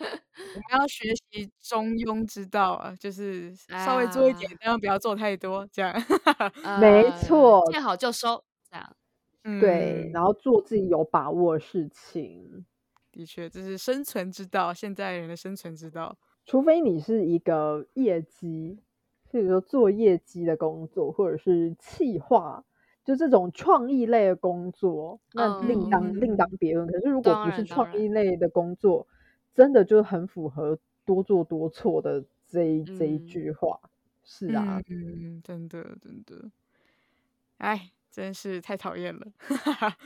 [0.00, 0.04] 我
[0.60, 3.54] 们要学习中庸之道啊，就是
[3.86, 5.90] 稍微做一点，但、啊、不要做太多，这样。
[6.62, 8.94] 呃、没错，见好就收，这样。
[9.60, 12.64] 对，然后做自己有把握的事情。
[13.10, 16.16] 的确，这是生存之道，现在人的生存之道。
[16.44, 18.78] 除非你是一个业绩，
[19.30, 22.64] 比如说做业绩的工作，或者是企划，
[23.04, 26.86] 就这种创意类的工作，那另当、嗯、另当别论。
[26.86, 29.06] 可是如果不是创意类的工作，
[29.54, 33.80] 真的就很符合多做多错的这一、嗯、这一句话。
[34.22, 36.50] 是啊，嗯，真的真的，
[37.56, 37.90] 哎。
[38.10, 39.26] 真是太讨厌了。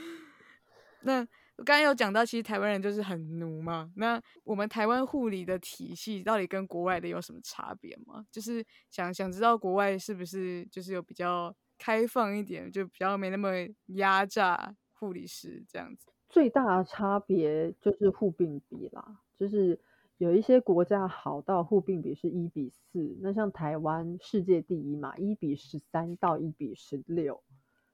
[1.05, 1.21] 那
[1.57, 3.91] 我刚刚有讲到，其实台湾人就是很奴嘛。
[3.97, 8.25] 那我们台湾护理的体系到底跟国外的有什么差别吗？
[8.31, 13.51] 就是想想知道国外是不是就是有比较开放一点，就比较没那么
[13.87, 16.07] 压榨护理师这样子。
[16.29, 19.79] 最大的差别就是护病比啦，就是
[20.19, 27.43] 有一些国家好到护病比是一比四，那像台湾世界第一嘛，一比十三到一比十六。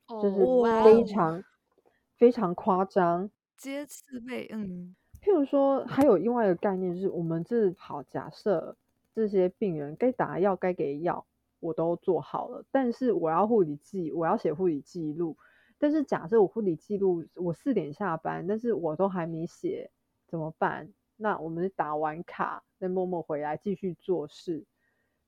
[0.08, 0.36] 就是
[0.84, 1.44] 非常、oh.
[2.16, 8.76] 非常夸张，阶次辈，嗯，譬如说，还有另外一个概念，就是我们这好假设
[9.14, 11.26] 这些病人该打药、该给药
[11.60, 15.36] 我都做好了，但是我要护理记，我要写护理记录。
[15.78, 19.90] 但是假设我护理记录，我四点下班，但是我都还没写，
[20.26, 20.88] 怎么办？
[21.16, 24.64] 那我们打完卡再默默回来继续做事。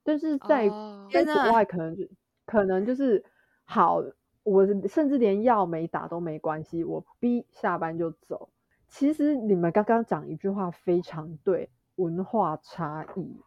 [0.03, 2.05] 但是在、哦、在国外可能就
[2.47, 3.25] 可能就是
[3.65, 4.03] 好，
[4.43, 8.49] 我甚至连药没打都没关系，我逼下班就走。
[8.89, 13.41] 其实你们刚刚讲一句话非常对，文化差异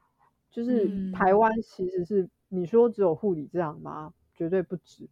[0.49, 4.13] 就是台湾其实是、嗯、你说只有护理这样吗？
[4.35, 5.09] 绝对不止。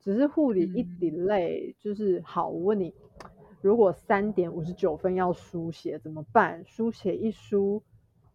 [0.00, 2.48] 只是护理一 delay，就是好。
[2.48, 2.92] 我问你，
[3.60, 6.64] 如果三点五十九分要书写怎么办？
[6.66, 7.82] 书写一书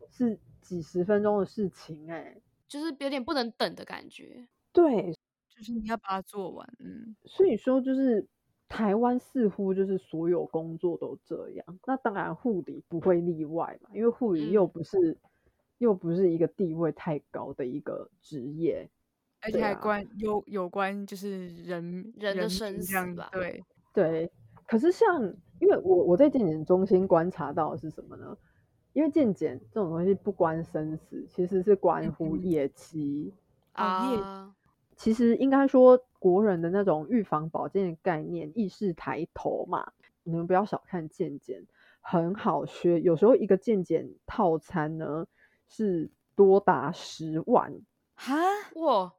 [0.09, 2.37] 是几十分钟的事情，哎，
[2.67, 4.47] 就是有点不能等的感觉。
[4.71, 5.13] 对，
[5.57, 6.67] 就是你要把它做完。
[6.79, 8.27] 嗯，所以说就是
[8.69, 11.79] 台湾似乎就是所有工作都这样。
[11.85, 15.17] 那当然护理不会例外嘛，因为护理又不是、嗯、
[15.79, 18.87] 又不是一个地位太高的一个职业。
[19.41, 23.29] 而且还关、啊、有有关就是人人的生死吧？
[23.31, 24.31] 对对。
[24.67, 25.23] 可是像
[25.59, 28.37] 因为我我在健检中心观察到的是什么呢？
[28.93, 33.31] 因为健检这种东西不关生死，其实是关乎业绩
[33.73, 34.53] 啊。
[34.97, 39.91] 业其实应该说国人的那种预防保健的概念意识抬头嘛。
[40.23, 41.65] 你们不要小看健检，
[42.01, 42.99] 很好学。
[42.99, 45.25] 有时候一个健检套餐呢
[45.69, 47.81] 是多达十万
[48.15, 48.35] 哈
[48.75, 49.13] 哇。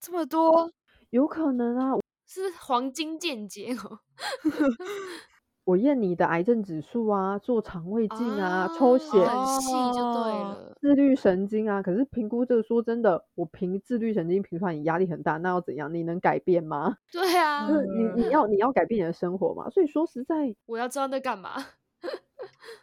[0.00, 0.72] 这么多，
[1.10, 4.00] 有可能啊，是黄金健检哦。
[5.64, 10.74] 我验你的癌症指数啊，做肠胃镜啊，哦、抽血很细就对了。
[10.80, 15.92] 自律神经啊，可是评估这个说真的，我凭自律神经评出来你压力很大，那要怎样？
[15.94, 16.96] 你能改变吗？
[17.12, 19.70] 对啊，就是你你要你要改变你的生活嘛。
[19.70, 21.52] 所以说实在，我要知道在干嘛。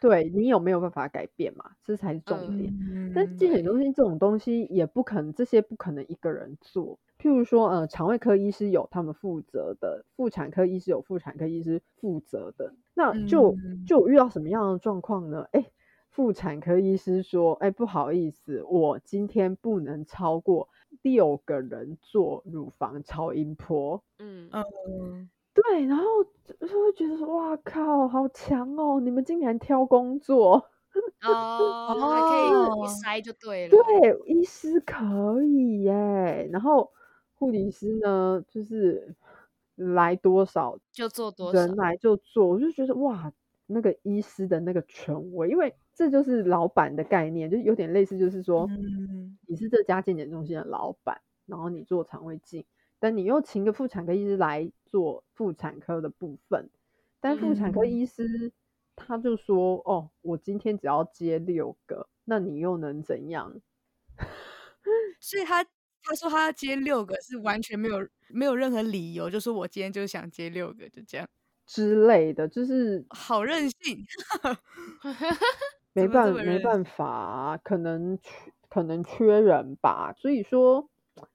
[0.00, 1.72] 对，你有没有办法改变嘛？
[1.84, 2.72] 这才是重点。
[2.80, 6.98] 嗯、但是健检中心这种东西也不可能，这些不可能一个人做。
[7.18, 12.74] 譬如说，呃，肠胃科医师有他们负责的，妇产科医师有妇产科医师负责的。
[12.94, 13.54] 那就
[13.86, 15.46] 就遇到什么样的状况呢？
[15.52, 15.70] 哎，
[16.08, 20.68] 妇产科医师说，哎，不好意思，我今天不能超过
[21.02, 24.02] 六个人做乳房超音波。
[24.18, 25.28] 嗯嗯。
[25.52, 26.04] 嗯对，然后
[26.60, 29.00] 就会觉得说，哇靠，好强哦！
[29.00, 30.64] 你们竟然挑工作
[31.22, 32.48] 哦，还可以
[32.82, 33.70] 一筛就对了。
[33.70, 36.90] 对，医师可以耶，然后
[37.34, 39.14] 护理师呢，就是
[39.74, 43.32] 来多少就做多少，人来就做，我就觉得哇，
[43.66, 52.64] 那个医师的那个权威，因为这就是老板的概念，就有点类似，就是说，嗯，你是这家健检中心的老板，然后你做肠胃镜。
[53.00, 56.68] 但你又请个妇产科医师来做妇产科的部分，
[57.18, 58.52] 但妇产科医师
[58.94, 63.58] 他就说：“嗯、哦，我今天只要接六个，那你又能怎样？”
[65.18, 71.26] 所以他他说他要接六个是完全没有没有任何理由，就说我今天就是想接六个，就这样
[71.66, 74.04] 之类的，就是好任性，
[75.94, 80.86] 没办没办法，可能缺可能缺人吧，所以说。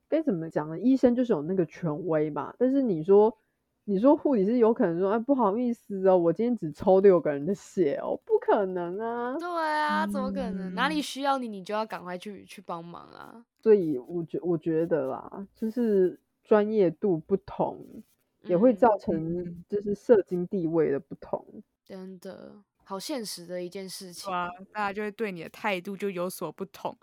[0.09, 0.79] 该怎么讲呢？
[0.79, 2.53] 医生就是有那个权威嘛。
[2.57, 3.35] 但是你说，
[3.83, 9.37] 你说护理师有可能说，哎，不好意思哦，我今天只抽六个人的血哦，不可能啊。
[9.37, 10.71] 对啊，怎么可能？
[10.71, 13.45] 嗯、哪里需要你，你就要赶快去去帮忙啊。
[13.59, 17.79] 所以我觉我觉得啦，就是专业度不同，
[18.43, 21.45] 嗯、也会造成就是社经地位的不同。
[21.83, 24.33] 真的，好现实的一件事情。
[24.33, 26.95] 啊，大家就会对你的态度就有所不同。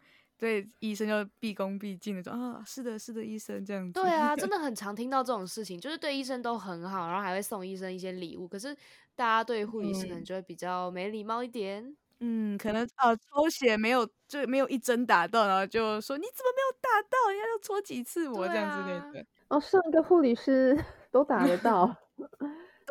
[0.43, 3.93] 对，医生就毕恭毕敬的说啊，是的，是的，医生这样子。
[3.93, 8.49] 对啊， 真的很常听到这种事情，就是对医生都很好，然后还会送医生一些礼物。
[8.49, 8.75] 可是
[9.15, 11.97] 大家对护理师可能就会比较没礼貌一点。
[12.19, 17.31] 嗯，可能啊，抽血没有就没有一针打到，然后就说你怎么没有打到？
[17.31, 19.25] 人家要戳几次我这样子那个。
[19.49, 20.77] 哦，上个护理师
[21.13, 21.97] 都打得到。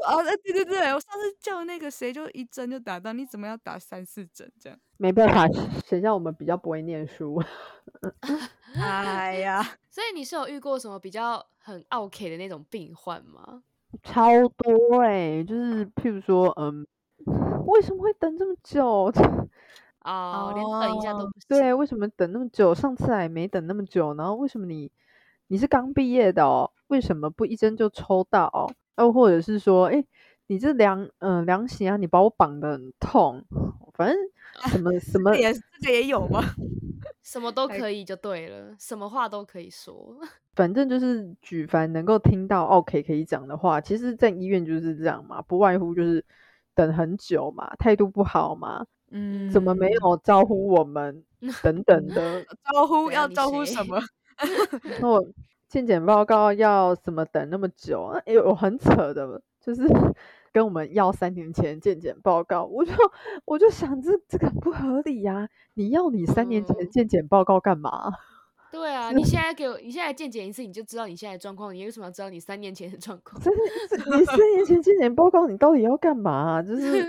[0.06, 4.80] 哦，对对对，我上次叫那个谁，就一针就打到，你怎么要打三四针这样？
[4.98, 5.48] 没办法，
[5.86, 7.42] 谁叫我们比较不会念书。
[8.76, 13.64] 哎呀， 所以你是有遇过什么比较很 OK 的那种病患吗？
[14.04, 16.88] 超多哎、欸，就是譬如说，嗯，
[17.68, 19.12] 为什么会等这么久？
[20.00, 21.46] 啊、哦，连等一下都不行。
[21.50, 22.74] 对，为什么等那么久？
[22.74, 24.92] 上次还没等那么久，然后为什么你
[25.48, 26.72] 你是刚毕业的哦？
[26.88, 28.72] 为什么不一针就抽到？
[28.98, 30.04] 又或者是说，哎，
[30.48, 33.44] 你这凉，嗯、呃，量刑啊，你把我绑的很痛，
[33.94, 34.18] 反正
[34.70, 36.42] 什么 什么也这个也有吗？
[37.24, 40.18] 什么都可以就对了，什么话都可以说，
[40.56, 46.24] 反正就是举凡能够听到 OK 可以讲的话，其实，在医院就是这样嘛，不外乎就是
[46.76, 51.24] 等很久嘛，态度不好嘛，嗯，怎么没有招呼我们？
[51.64, 54.00] 等等的招呼要招呼什么？
[55.02, 55.26] 我
[55.72, 58.22] 健检报告要怎么等那么久啊？
[58.26, 59.84] 有、欸、很扯的，就是
[60.52, 62.92] 跟我们要三年前健检报告，我就
[63.46, 65.50] 我就想这这个不合理呀、啊！
[65.76, 68.10] 你要你三年前健检报告干嘛？
[68.10, 68.14] 嗯
[68.74, 71.74] 对啊，你现在给我，你现在健检一次，你就知道你现在的状况。
[71.74, 73.42] 你为什么要知道你三年前的状况？
[73.42, 76.62] 你三年前健检报告，你到底要干嘛、啊？
[76.62, 77.06] 就 是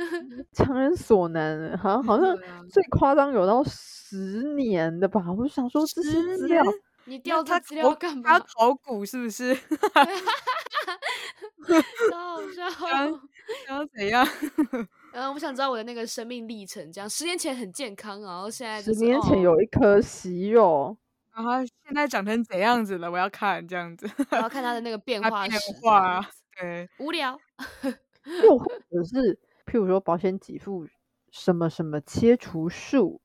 [0.53, 2.37] 强人所难，好像好像
[2.69, 5.25] 最夸张有到十年的吧？
[5.37, 6.65] 我就想说，这些资料
[7.05, 8.39] 你调他资料干嘛？
[8.39, 9.55] 他考古是不是？
[12.11, 13.21] 超好笑！
[13.67, 14.27] 然后怎样？
[15.13, 20.97] 嗯， 我想知道我的那个生命历程，这样十年前很健康，然后现在、就是、十年前有一颗息肉。
[21.35, 23.11] 然后现在长成怎样子了？
[23.11, 25.51] 我要看这样子，我要看他的那个变化史。
[25.51, 26.21] 变化，
[26.61, 27.41] 对，无聊。
[28.45, 30.87] 又或者是，譬如说保险给付
[31.31, 33.22] 什么什么切除术，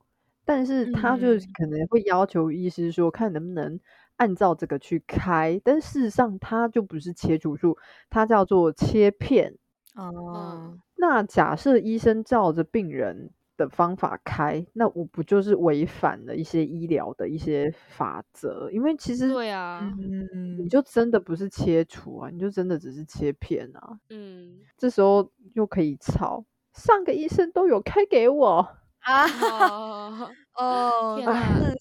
[0.47, 3.77] 但是他就可能会要求医师说，看能不能
[4.15, 5.59] 按照这个去开。
[5.61, 7.77] 但事实上，它就不是切除术，
[8.09, 9.57] 它叫做切片。
[9.95, 18.69] 哦、嗯，那假设医生照着病人的方法开，那我不就是违反了一些医疗的一些法则？
[18.71, 23.99] 因为其实对啊，嗯，你就真的不是切除啊，你就真的只是切片啊。
[24.11, 28.69] 嗯，这时候又可以吵，上个医生都有开给我
[29.07, 29.25] 啊！
[29.41, 31.73] 哦， 哦天哪，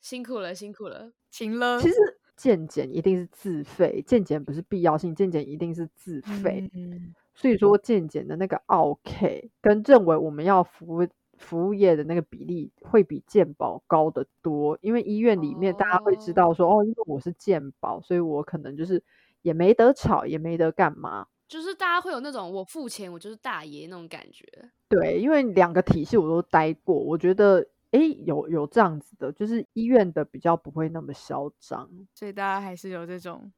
[0.00, 1.78] 辛苦了，辛苦了，行了。
[1.78, 1.94] 其实
[2.36, 6.70] 健检一定是自费，健检不是必要性，健检一定是自费。
[6.74, 7.14] 嗯。
[7.34, 19.04] 所以说，健检的那个奥 K 跟认为我们要服务服务业的那个比例会比健保高得多，因为医院里面大家会知道说，哦，哦，因为我是健保，所以我可能就是
[19.42, 24.46] 也没得吵，也没得干嘛，就是大家会有那种我付钱，我就是大爷那种感觉。
[24.88, 33.50] 对，因为两个体系我都待过，我觉得，哎，有有这样子的，就是医院的比较不会那么嚣张，所以大家还是有这种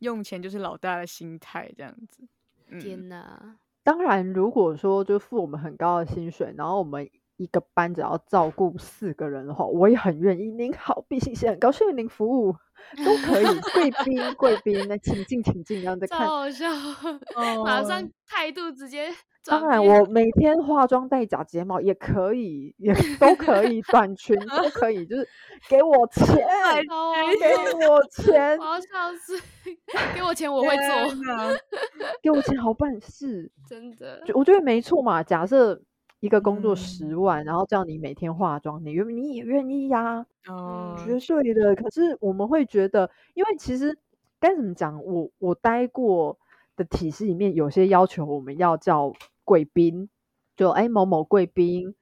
[0.00, 2.22] 用钱就是老大的心态，这样子。
[2.80, 3.56] 天哪！
[3.84, 10.50] 当然，如果说就付我们很高的薪水，然后我们一个班只要照顾四个人的话，我也很愿意。
[10.50, 12.54] 您好，毕竟是很高兴为您服务，
[13.04, 13.44] 都可以。
[13.72, 16.26] 贵宾，贵宾，那请进，请进，然后再看。
[16.26, 16.66] 好笑，
[17.64, 19.12] 马上态度直接。
[19.48, 25.28] 当然，我每天化妆、戴假睫毛也可以，也都可以，短裙都可以，就是
[25.68, 26.26] 给我钱，
[27.38, 29.40] 给我钱，我要笑死，
[30.16, 31.16] 给我钱我会做，
[32.20, 35.22] 给我钱好办事，真的，我觉得没错嘛。
[35.22, 35.80] 假设
[36.26, 41.74] 一个工作十万，嗯、然后叫你每天化妆，你愿你也愿意呀、啊，哦，绝对的。
[41.74, 43.96] 可是我们会觉得，因为其实
[44.38, 46.36] 该怎么讲，我我待过
[46.76, 49.12] 的体系里面，有些要求我们要叫。
[49.48, 50.08] 贵宾，
[50.56, 51.94] 就哎某某贵宾，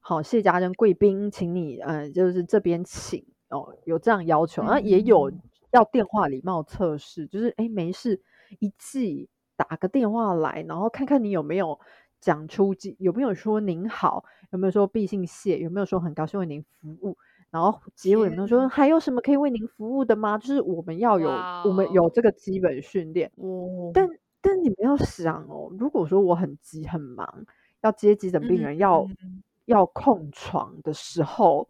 [0.00, 5.30] 好谢家珍贵宾，请你嗯就是这边请哦，有这样要求，啊也有
[5.70, 8.20] 要电话礼貌测试，就是哎没事
[8.58, 11.78] 一记打个电话来，然后看看你有没有
[12.20, 17.16] 讲出有没有说您好，有没有说必姓谢，有没有说很高兴为您服务，
[17.50, 20.38] 然后结尾有没有说还有什么可以为您服务的吗？
[20.38, 21.28] 就是我们要有
[21.64, 24.08] 我们有这个基本训练，哦，但。
[24.40, 27.44] 但你们要想哦，如果说我很急很忙，
[27.80, 31.68] 要接急诊病人，嗯、要、嗯、要空床的时候，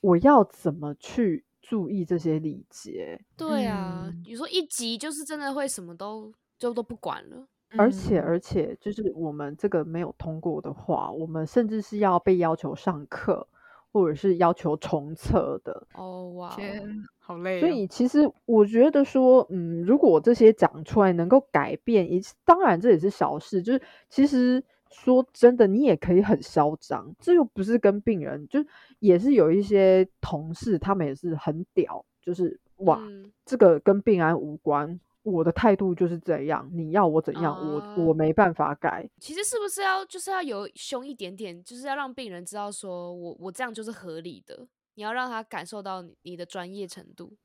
[0.00, 3.24] 我要怎么去注意这些礼节？
[3.36, 7.46] 对啊，你、嗯、说一急就是真的会什么都就都不管了，
[7.76, 13.46] 而且而且就是我们这个没有通过的话，我们甚至是要被要求上课。
[13.92, 17.60] 或者是要求重测的哦，哇，天，好累。
[17.60, 23.62] 所以其实我觉得说，嗯，如果这些讲出来能够改变，一当然这也是小事。
[23.62, 28.62] 就是其实说真的，你也可以很嚣张，这又不是跟病人，就
[28.98, 35.00] 也是有一些同事，他们也是很屌，就是哇，嗯、这个跟病安无关。
[35.32, 39.08] 我的态度就是这样，你要我怎样，呃、我我没办法改。
[39.20, 47.36] 其实是不是要就是要有凶一点点，就是要让病人知道说我我这样就是合理的，你要让他感受到你的专业程度，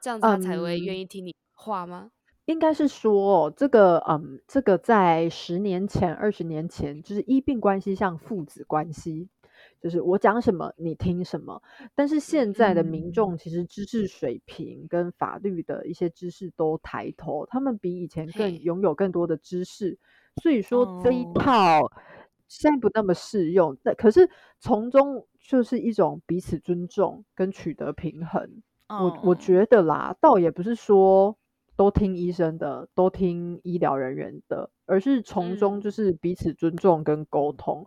[0.00, 2.10] 这样子他才会愿意听你话吗？
[2.10, 2.12] 嗯、
[2.46, 9.28] 应该是说这个嗯，这个在十年前、二十年前，就是医病关系像父子关系。
[9.86, 11.62] 就是我讲什么你听什么，
[11.94, 19.96] 但是现在的民众其实知识水平跟法律的一些知识都抬头，他们比以前更拥有更多的知识，
[20.42, 21.88] 所以说这一套
[22.48, 23.76] 现在不那么适用。
[23.84, 24.28] 但可是
[24.58, 28.60] 从中就是一种彼此尊重跟取得平衡。
[28.88, 31.36] 我我觉得啦，倒也不是说
[31.76, 37.86] 都听医生的，都听医疗人员的，而是从中就是彼此尊重跟沟通。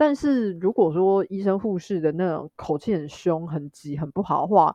[0.00, 4.74] 但是如果说医生护士的那种口气很凶、很急、很不好的话，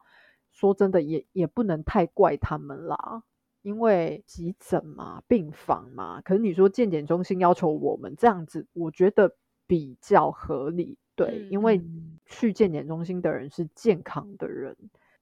[0.52, 3.24] 说真的也也不能太怪他们啦。
[3.64, 10.96] 因为急诊嘛，病房嘛，可是你说健检中心要求我们这样子，我觉得比较合理。
[11.16, 11.82] 对，嗯、因为
[12.28, 14.78] 去健检中心的人是健康的人，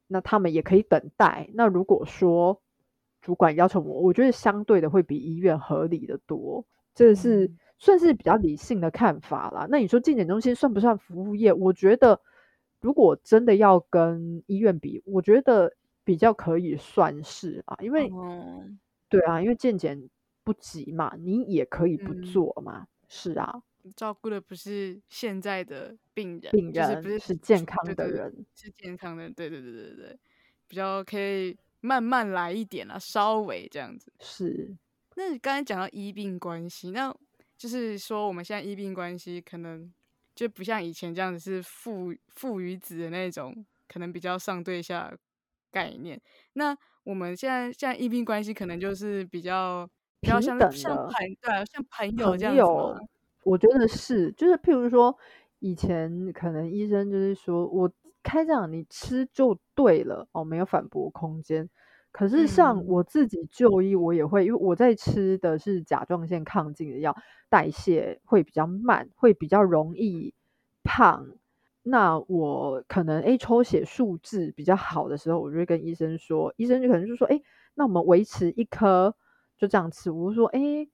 [0.08, 1.50] 那他们也可以等待。
[1.54, 2.62] 那如果说
[3.22, 6.66] 主管要求我，我觉得相对的会比医院合理的多。
[6.94, 9.68] 这是算是比较理性的看法啦。
[9.70, 11.54] 那你说健检中心算不算服务业？
[11.54, 12.20] 我觉得
[12.82, 15.74] 如果真的要跟医院比，我觉得。
[16.06, 18.78] 比较可以算是啊，因为、嗯、
[19.08, 20.10] 对啊，因为健检
[20.44, 23.64] 不急嘛，你也可以不做嘛，嗯、是啊，
[23.96, 30.20] 照顾的不是现在的病人，病人就是不是是健康的人，对对是健康的，对对对对对，
[30.68, 34.76] 比较可以慢慢来一点啊，稍微这样子是。
[35.16, 37.16] 那你刚才讲到医病关系，那
[37.58, 39.92] 就是说我们现在医病关系可能
[40.36, 45.14] 就不像以前这样子是父父与子的那种，可能比较上对下。
[45.74, 46.22] 概念，
[46.54, 49.90] 那我们现在现在医病关系可能就是比较
[50.20, 52.62] 比较像像朋对啊，像朋友这样子？
[53.44, 55.18] 我觉得是，就是譬如说
[55.58, 57.92] 以前可能医生就是说我
[58.22, 61.68] 开这样你吃就对了哦，没有反驳空间。
[62.14, 67.14] 可是像我自己就医，我也会、嗯、因为我在吃的是甲状腺亢进的药，
[67.50, 70.34] 代谢会比较慢，会比较容易
[70.84, 71.28] 胖。
[71.82, 77.42] 那我可能诶抽血数字比较好的时候，我就会跟医生说，医生就可能就说，诶，
[77.74, 79.14] 那我们维持一颗
[79.58, 80.12] 就这样吃。
[80.12, 80.88] 我就说，诶，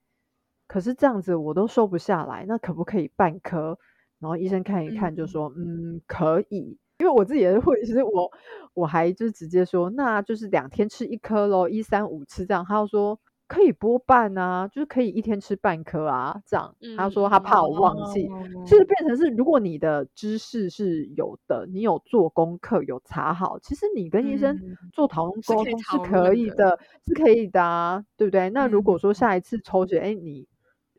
[0.67, 3.77] 可是这样子我都瘦不下来，那可不可以半颗？
[4.19, 6.77] 然后医生看一看就说，嗯，嗯，可以。
[6.99, 8.31] 因为我自己也会，其实我
[8.73, 12.63] 我还就直接说，那就是两天吃一颗咯，一三五吃这样。
[12.63, 13.19] 他就说。
[13.49, 16.75] 可以拨半啊，就是可以一天吃半颗啊，这样。
[16.81, 18.29] 嗯、他说他怕我忘记，
[18.63, 24.55] 其、嗯、实变成是，如果你的知识是有的，你有做功课，有查好，其实你跟医生
[24.93, 26.77] 做讨论沟通是可以的，
[27.07, 28.51] 是可以的啊，对不对？
[28.51, 30.47] 那如果说下一次抽血，哎、嗯，你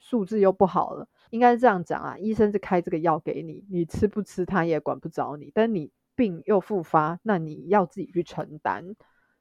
[0.01, 8.95] 数字又不好了，应该是这样讲啊，医生是开这个药给你，你吃不吃他也管不着你，但你病又复发，那你要自己去承担，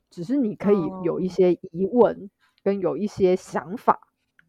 [0.10, 2.16] 只是你可以有一些疑问。
[2.16, 2.30] 嗯
[2.62, 3.98] 跟有一些想法，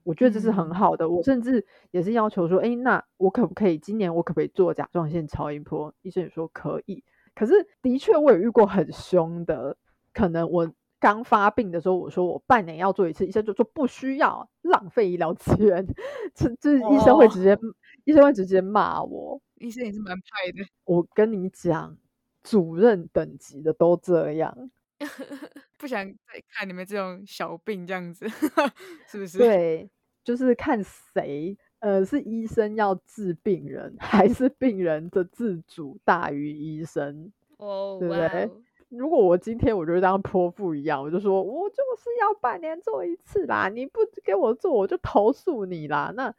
[0.02, 1.04] 我觉得这是很好的。
[1.04, 5.94] 嗯、我甚至也是要求说，哎，那我可不可以今年我可不可以做甲状腺超音波？
[6.02, 7.04] 医生也说可以。
[7.36, 9.76] 可是的确我也遇过很凶的，
[10.12, 10.68] 可能我
[11.00, 15.84] 刚发病的时候，我说我半年要做一次，医生就说不需要，浪费医疗资源。
[16.34, 17.60] 这这医生会直接，哦、
[18.04, 19.40] 医生会直接骂我。
[19.56, 20.64] 医生也是蛮派的。
[20.84, 21.96] 我跟你讲，
[22.42, 24.70] 主任等级的都这样。
[25.78, 28.28] 不想再看你们这种小病这样子，
[29.08, 29.38] 是不是？
[29.38, 29.90] 对，
[30.22, 37.32] 就是看谁，呃，是医生要治病人，还是病人的自主大于医生？
[37.56, 38.50] 哦，对不对.
[38.90, 46.12] 如果我今天我就当泼妇一样，我就说我就是要半年做一次啦，你不给我做，我就投诉你啦。
[46.14, 46.34] 那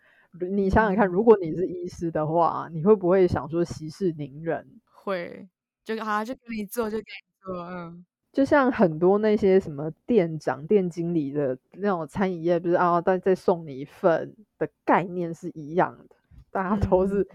[0.54, 4.66] 你想想看，如果你是医师的话，你会不会想说息事宁人？
[4.91, 5.47] 会，
[5.84, 8.06] 就啊，就给你做，就给你做，嗯。
[8.32, 16.16] 就像很多那些什么店长、店经理的那种餐饮业，不是啊，再再送你一份的概念是一样的，
[16.49, 17.28] 大家都是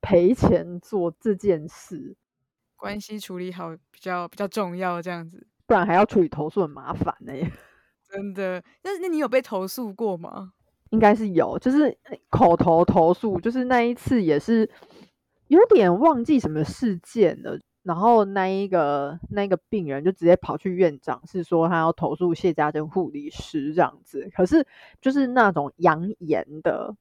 [0.00, 2.16] 赔钱做这件事，
[2.78, 7.52] 关系处理好比较比较重要，这样子，不然还要处理投诉很麻烦呢、欸。
[8.08, 10.52] 真的，那那你有被投诉过吗？
[10.90, 11.98] 应该是有，就是
[12.30, 14.70] 口头投诉，就是那一次也是
[15.48, 17.58] 有点忘记什么事件了。
[17.88, 24.28] 然后那一个那一个病人就直接跑去院长，是说他要投诉谢家珍护理师这样子。
[24.34, 24.66] 可是
[25.00, 26.94] 就是那种扬言的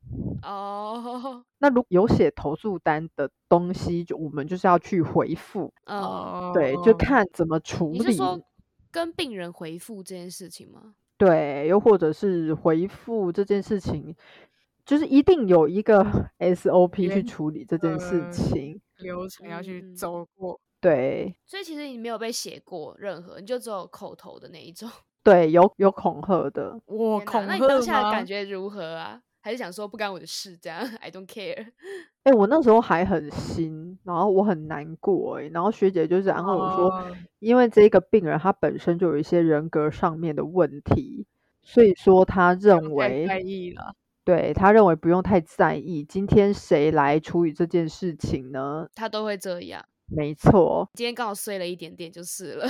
[0.44, 1.04] 哦。
[1.06, 1.44] Oh.
[1.60, 6.46] 那如果有写投诉单的东西，就我们就是要去回复哦。
[6.46, 6.54] Oh.
[6.54, 8.00] 对，就看怎么处理。
[8.00, 8.40] 你是说
[8.90, 10.96] 跟病人回复这件事情吗？
[11.18, 14.16] 对，又或者是回复这件事情，
[14.86, 16.02] 就是一定有一个
[16.40, 20.58] SOP 去处理这件事情，呃、流程要去走过。
[20.88, 24.90] 对，所以其实你没有被写过任何，你就只有口头的那一种。
[25.22, 27.46] 对，有有恐吓的，我，恐吓！
[27.46, 29.22] 那你当下的感觉如何啊？
[29.42, 31.68] 还是想说不干我的事这样？I don't care。
[32.24, 41.26] 哎、欸，我那时候还很新，然后我很难过哎、欸，然后学姐就是安慰我说，哦、因为这个病人他本身就有一些人格上面的问题，
[41.62, 43.94] 所以说他认为太在意了。
[44.24, 48.88] 对，他认为不用太在意，今天谁来处理这件事情呢？
[48.96, 49.86] 他都会这样。
[50.10, 52.68] 没错，今天刚好碎了一点点就是了。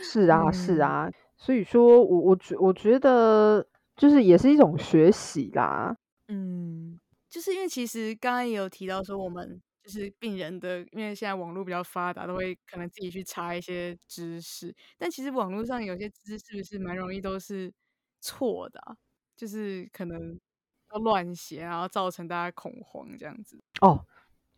[0.00, 3.66] 是 啊，是啊，所以说我我觉我觉得
[3.96, 5.96] 就是也是一种学习啦。
[6.28, 14.74] 嗯，就是因为其实刚刚也有提到说，我们就是病人的，因为现在网络比较发达，都会可能自己去查一些知识。
[14.98, 17.72] 但其实网络上有些知识是蛮容易都是
[18.20, 18.96] 错的啊，
[19.36, 20.18] 就是可能
[20.92, 23.60] 要乱写，然后造成大家恐慌这样子。
[23.80, 24.04] 哦，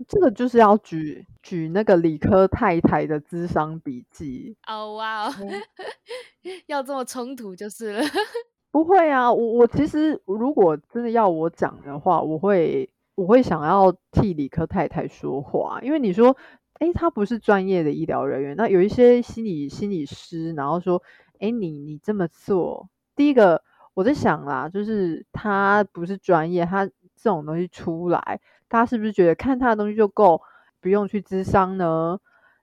[0.06, 4.56] 这个就是要举举那个理科太太的智商笔记。
[4.66, 5.32] 哦哇哦，
[6.66, 8.00] 要这么冲突就是了。
[8.70, 12.88] 不会啊，我我其实如果真的要我讲的话，我会。
[13.18, 16.36] 我会想要替理科太太说话，因为你说，
[16.78, 21.02] 诶，他不是专业的医疗人员，那有一些心理心理师，然后说，
[21.40, 23.60] 诶，你你这么做，第一个
[23.94, 26.92] 我在想啦，就是他不是专业，他这
[27.24, 30.40] 种东西出来，他是不是觉得看他的东西就够，
[30.80, 32.18] 不用去咨商呢？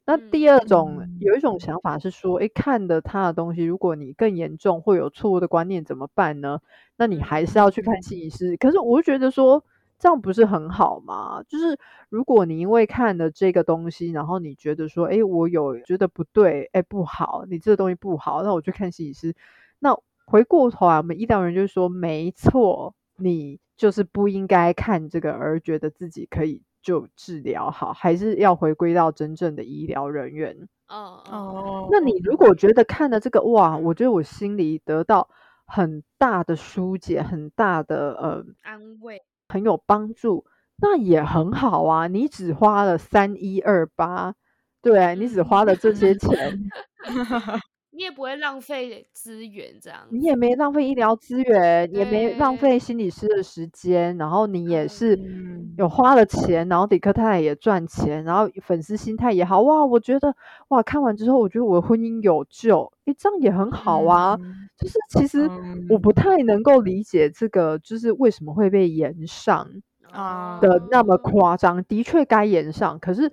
[0.06, 6.60] 那第二种、嗯、有一种想法是说，诶，看的他的东西，如果你更严重会有错误的观念怎么办呢？
[6.98, 8.56] 那你还是要去看心理师。
[8.58, 9.64] 可是我就觉得说。
[9.98, 11.42] 这样不是很好吗？
[11.48, 11.80] 就是
[12.10, 19.34] 如果你因为看了这个东西，然后你觉得说，哎，我有觉得不对，哎，不好，你这个东西不好，那我去看心理师。
[19.80, 30.68] 那回过头啊，我们医疗人就说，没错，你就是不应该看这个而觉得自己可以就治疗好，还是要回归到真正的医疗人员。
[30.88, 35.28] 哦哦，那你如果觉得看了这个，哇，我觉得我心里得到
[35.66, 39.22] 很大的疏解，很大的呃安慰。
[39.50, 40.46] 很有帮助，
[40.78, 42.08] 那也很好啊。
[42.08, 44.34] 你只花了三一二八，
[44.82, 46.60] 对，你只花了这些钱，
[47.96, 55.18] 你也不会浪费资源，这样你也没浪费医疗资源，也没浪费心理师的时间，然后你也是
[55.78, 59.86] 有花了钱，然后理科太太也赚钱，然后粉丝心态也好哇。
[59.86, 60.36] 我觉得
[60.68, 64.38] 哇，看完之后我觉得我的婚姻有救，诶，这样也很好啊。
[64.42, 65.50] 嗯、就是其实
[65.90, 69.66] 我不太能够理解这个，就是为什么会被延上
[70.12, 71.82] 啊的那么夸张。
[71.86, 73.32] 的确该延上，可是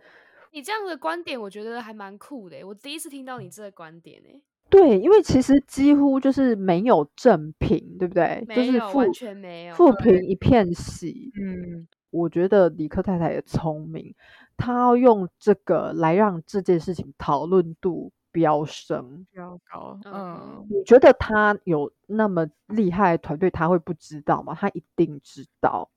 [0.52, 2.62] 你这样的观点，我觉得还蛮酷的。
[2.64, 4.40] 我第一次听到你这个观点诶。
[4.72, 8.42] 对，因为其实几乎就是没有正评，对不对？
[8.56, 9.74] 就是完全没有。
[9.74, 11.30] 负评一片喜。
[11.38, 14.14] 嗯，我觉得李克太太也聪明，
[14.56, 20.00] 她要用这个来让这件事情讨论度飙升，飙高。
[20.06, 24.56] 嗯，你觉得他有那么厉害的团队，他会不知道吗？
[24.58, 25.90] 他一定知道，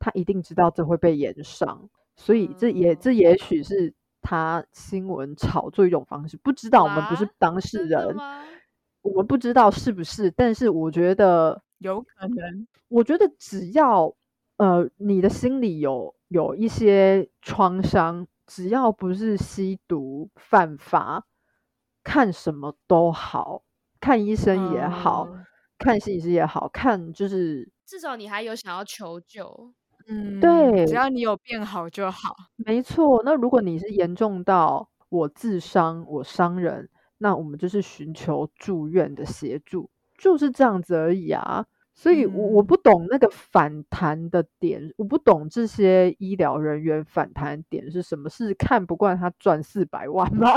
[0.00, 3.94] 他一定知道这会被延上，所以这也、嗯、这也许是。
[4.28, 8.16] 他新闻炒作一种方式，不知道我们不是当事人，
[9.02, 12.66] 我们不知道是不是，但是我觉得有可能。
[12.88, 14.12] 我觉得只要
[14.56, 21.24] 呃你的心里有有一些创伤，只要不是吸毒犯法，
[22.02, 23.62] 看什么都好，
[24.00, 25.46] 看医生也好，嗯、
[25.78, 29.72] 看心理师也好，看就是至少你还有想要求救。
[30.08, 32.36] 嗯，对，只要你有变好就好。
[32.56, 36.88] 没错，那如果你是严重到我自伤、我伤人，
[37.18, 41.64] 那我们就是寻求住院的协助，就是这样子而已啊。
[41.94, 48.28] 所以我，我、嗯、不懂那个反弹的点，我不懂这些医疗人员反弹点是什么？
[48.28, 50.50] 是看不惯他赚四百万吗？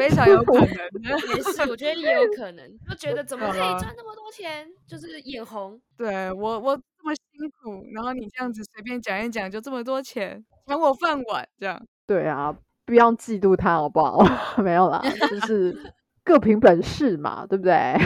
[0.00, 0.66] 非常有可能，
[1.36, 5.80] 也是，我觉得也有可能，就觉得怎么可以赚那么多钱，就是眼红。
[5.96, 6.80] 对我，我。
[7.02, 11.82] 这么辛苦，然后你这样子随便讲一讲，就这么多钱抢我饭碗，这样。
[12.06, 14.22] 对啊，不要嫉妒他好不好？
[14.62, 15.74] 没有啦，就是
[16.22, 17.96] 各凭本事嘛，对不对？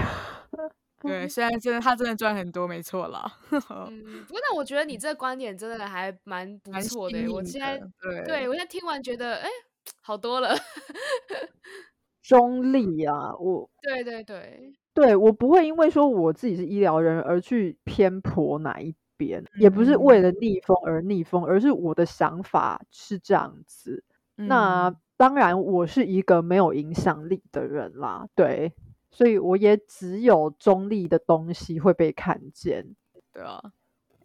[1.03, 3.29] 对，虽然真的他真的赚很多，没错啦。
[3.51, 7.21] 嗯，不过那我觉得你这个观点真的还蛮不错的。
[7.21, 9.49] 的我现在对，对我现在听完觉得，哎，
[10.01, 10.51] 好多了。
[12.23, 13.69] 中立啊，我。
[13.83, 14.73] 对对对。
[14.95, 24.05] 对，我不会因为说我自己是医疗人而去偏颇哪一边，也不是为了逆风而逆风，而是我的想法是这样子。
[24.37, 28.73] 嗯、那当然，我是一个没有影响力的人啦，对，
[29.11, 32.95] 所以我也只有中立的东西会被看见。
[33.33, 33.61] 对啊，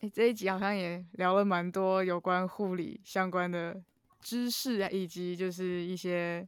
[0.01, 3.81] 诶，这一集好像也聊了蛮多有关护理相关的
[4.21, 6.47] 知识啊，以及就是一些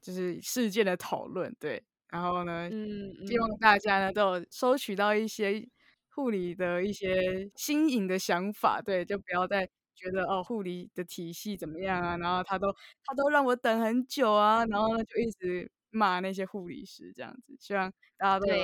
[0.00, 1.82] 就是事件的讨论，对。
[2.10, 5.68] 然后呢，嗯，希望大家呢都有收取到一些
[6.08, 12.72] 护理的一些新颖的想法，对，就不要再觉得哦护理的体系怎么样啊，然后他都
[13.04, 17.54] 他都让我等很久啊，然后呢就一直骂那些护理师这样子。
[17.60, 18.54] 希望大家都有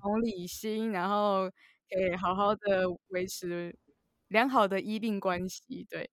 [0.00, 1.50] 同理心，然后
[1.90, 3.76] 可以好好的维持
[4.28, 5.86] 良好的医病关系。
[5.90, 6.08] 对，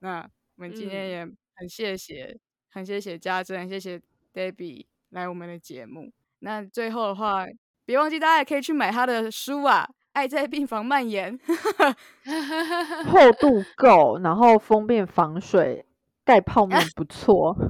[0.00, 0.28] 那
[0.58, 2.40] 我们今天也很谢谢，嗯、
[2.72, 4.00] 很谢谢家珍，谢谢
[4.34, 6.10] Debbie 来我们的节目。
[6.40, 7.46] 那最后的话，
[7.84, 11.38] 别忘记大家也可以去买他的书啊，《爱在病房蔓延，
[13.06, 15.86] 厚度够，然后封面防水，
[16.24, 17.56] 盖泡面不错。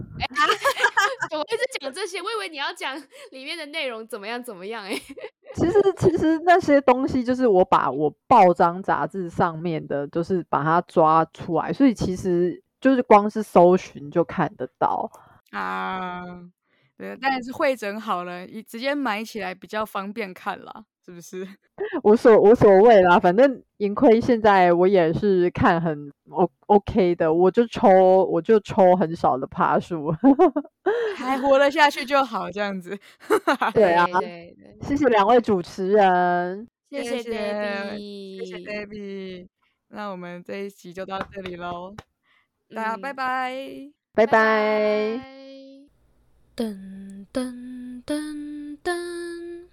[1.31, 2.97] 我一直讲这些，我以为你要讲
[3.33, 5.03] 里面的内容怎么样怎么样哎、欸。
[5.55, 15.11] 其实其实那些东西就是我把我报章杂志上面的，就是把它抓出来，所以其实就是光是搜寻就看得到
[15.51, 16.25] 啊。
[16.97, 20.85] 对，但是汇整好了，你直接买起来比较方便看啦。
[21.07, 21.47] 是不是
[22.05, 23.19] 无所无所谓啦？
[23.19, 27.89] 反正盈亏现在我也是看很 O OK 的，我就抽
[28.27, 30.13] 我就抽很少的爬树，
[31.17, 32.99] 还活得下去就好，这样子。
[33.73, 39.47] 对啊，对对对，谢谢两位主持人，谢谢 Debbie，谢谢 Debbie。
[39.89, 41.95] 那我们这一集就到这里喽，
[42.75, 45.21] 大家拜拜，拜拜。
[46.55, 49.65] 噔噔噔噔。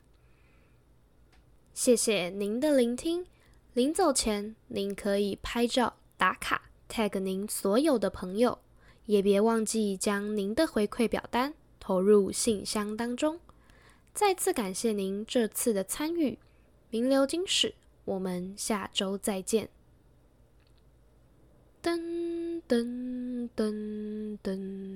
[1.73, 3.25] 谢谢您的聆听。
[3.73, 8.59] 临走前，您可以拍照打卡，tag 您所有的朋友，
[9.07, 13.41] 也别忘记将您的回馈表单投入信箱当中。
[14.13, 16.39] 再次感谢您这次的参与，
[16.89, 17.75] 名流金史，
[18.05, 19.67] 我们下周再见。
[21.85, 22.01] 噔
[22.67, 24.95] 噔噔噔。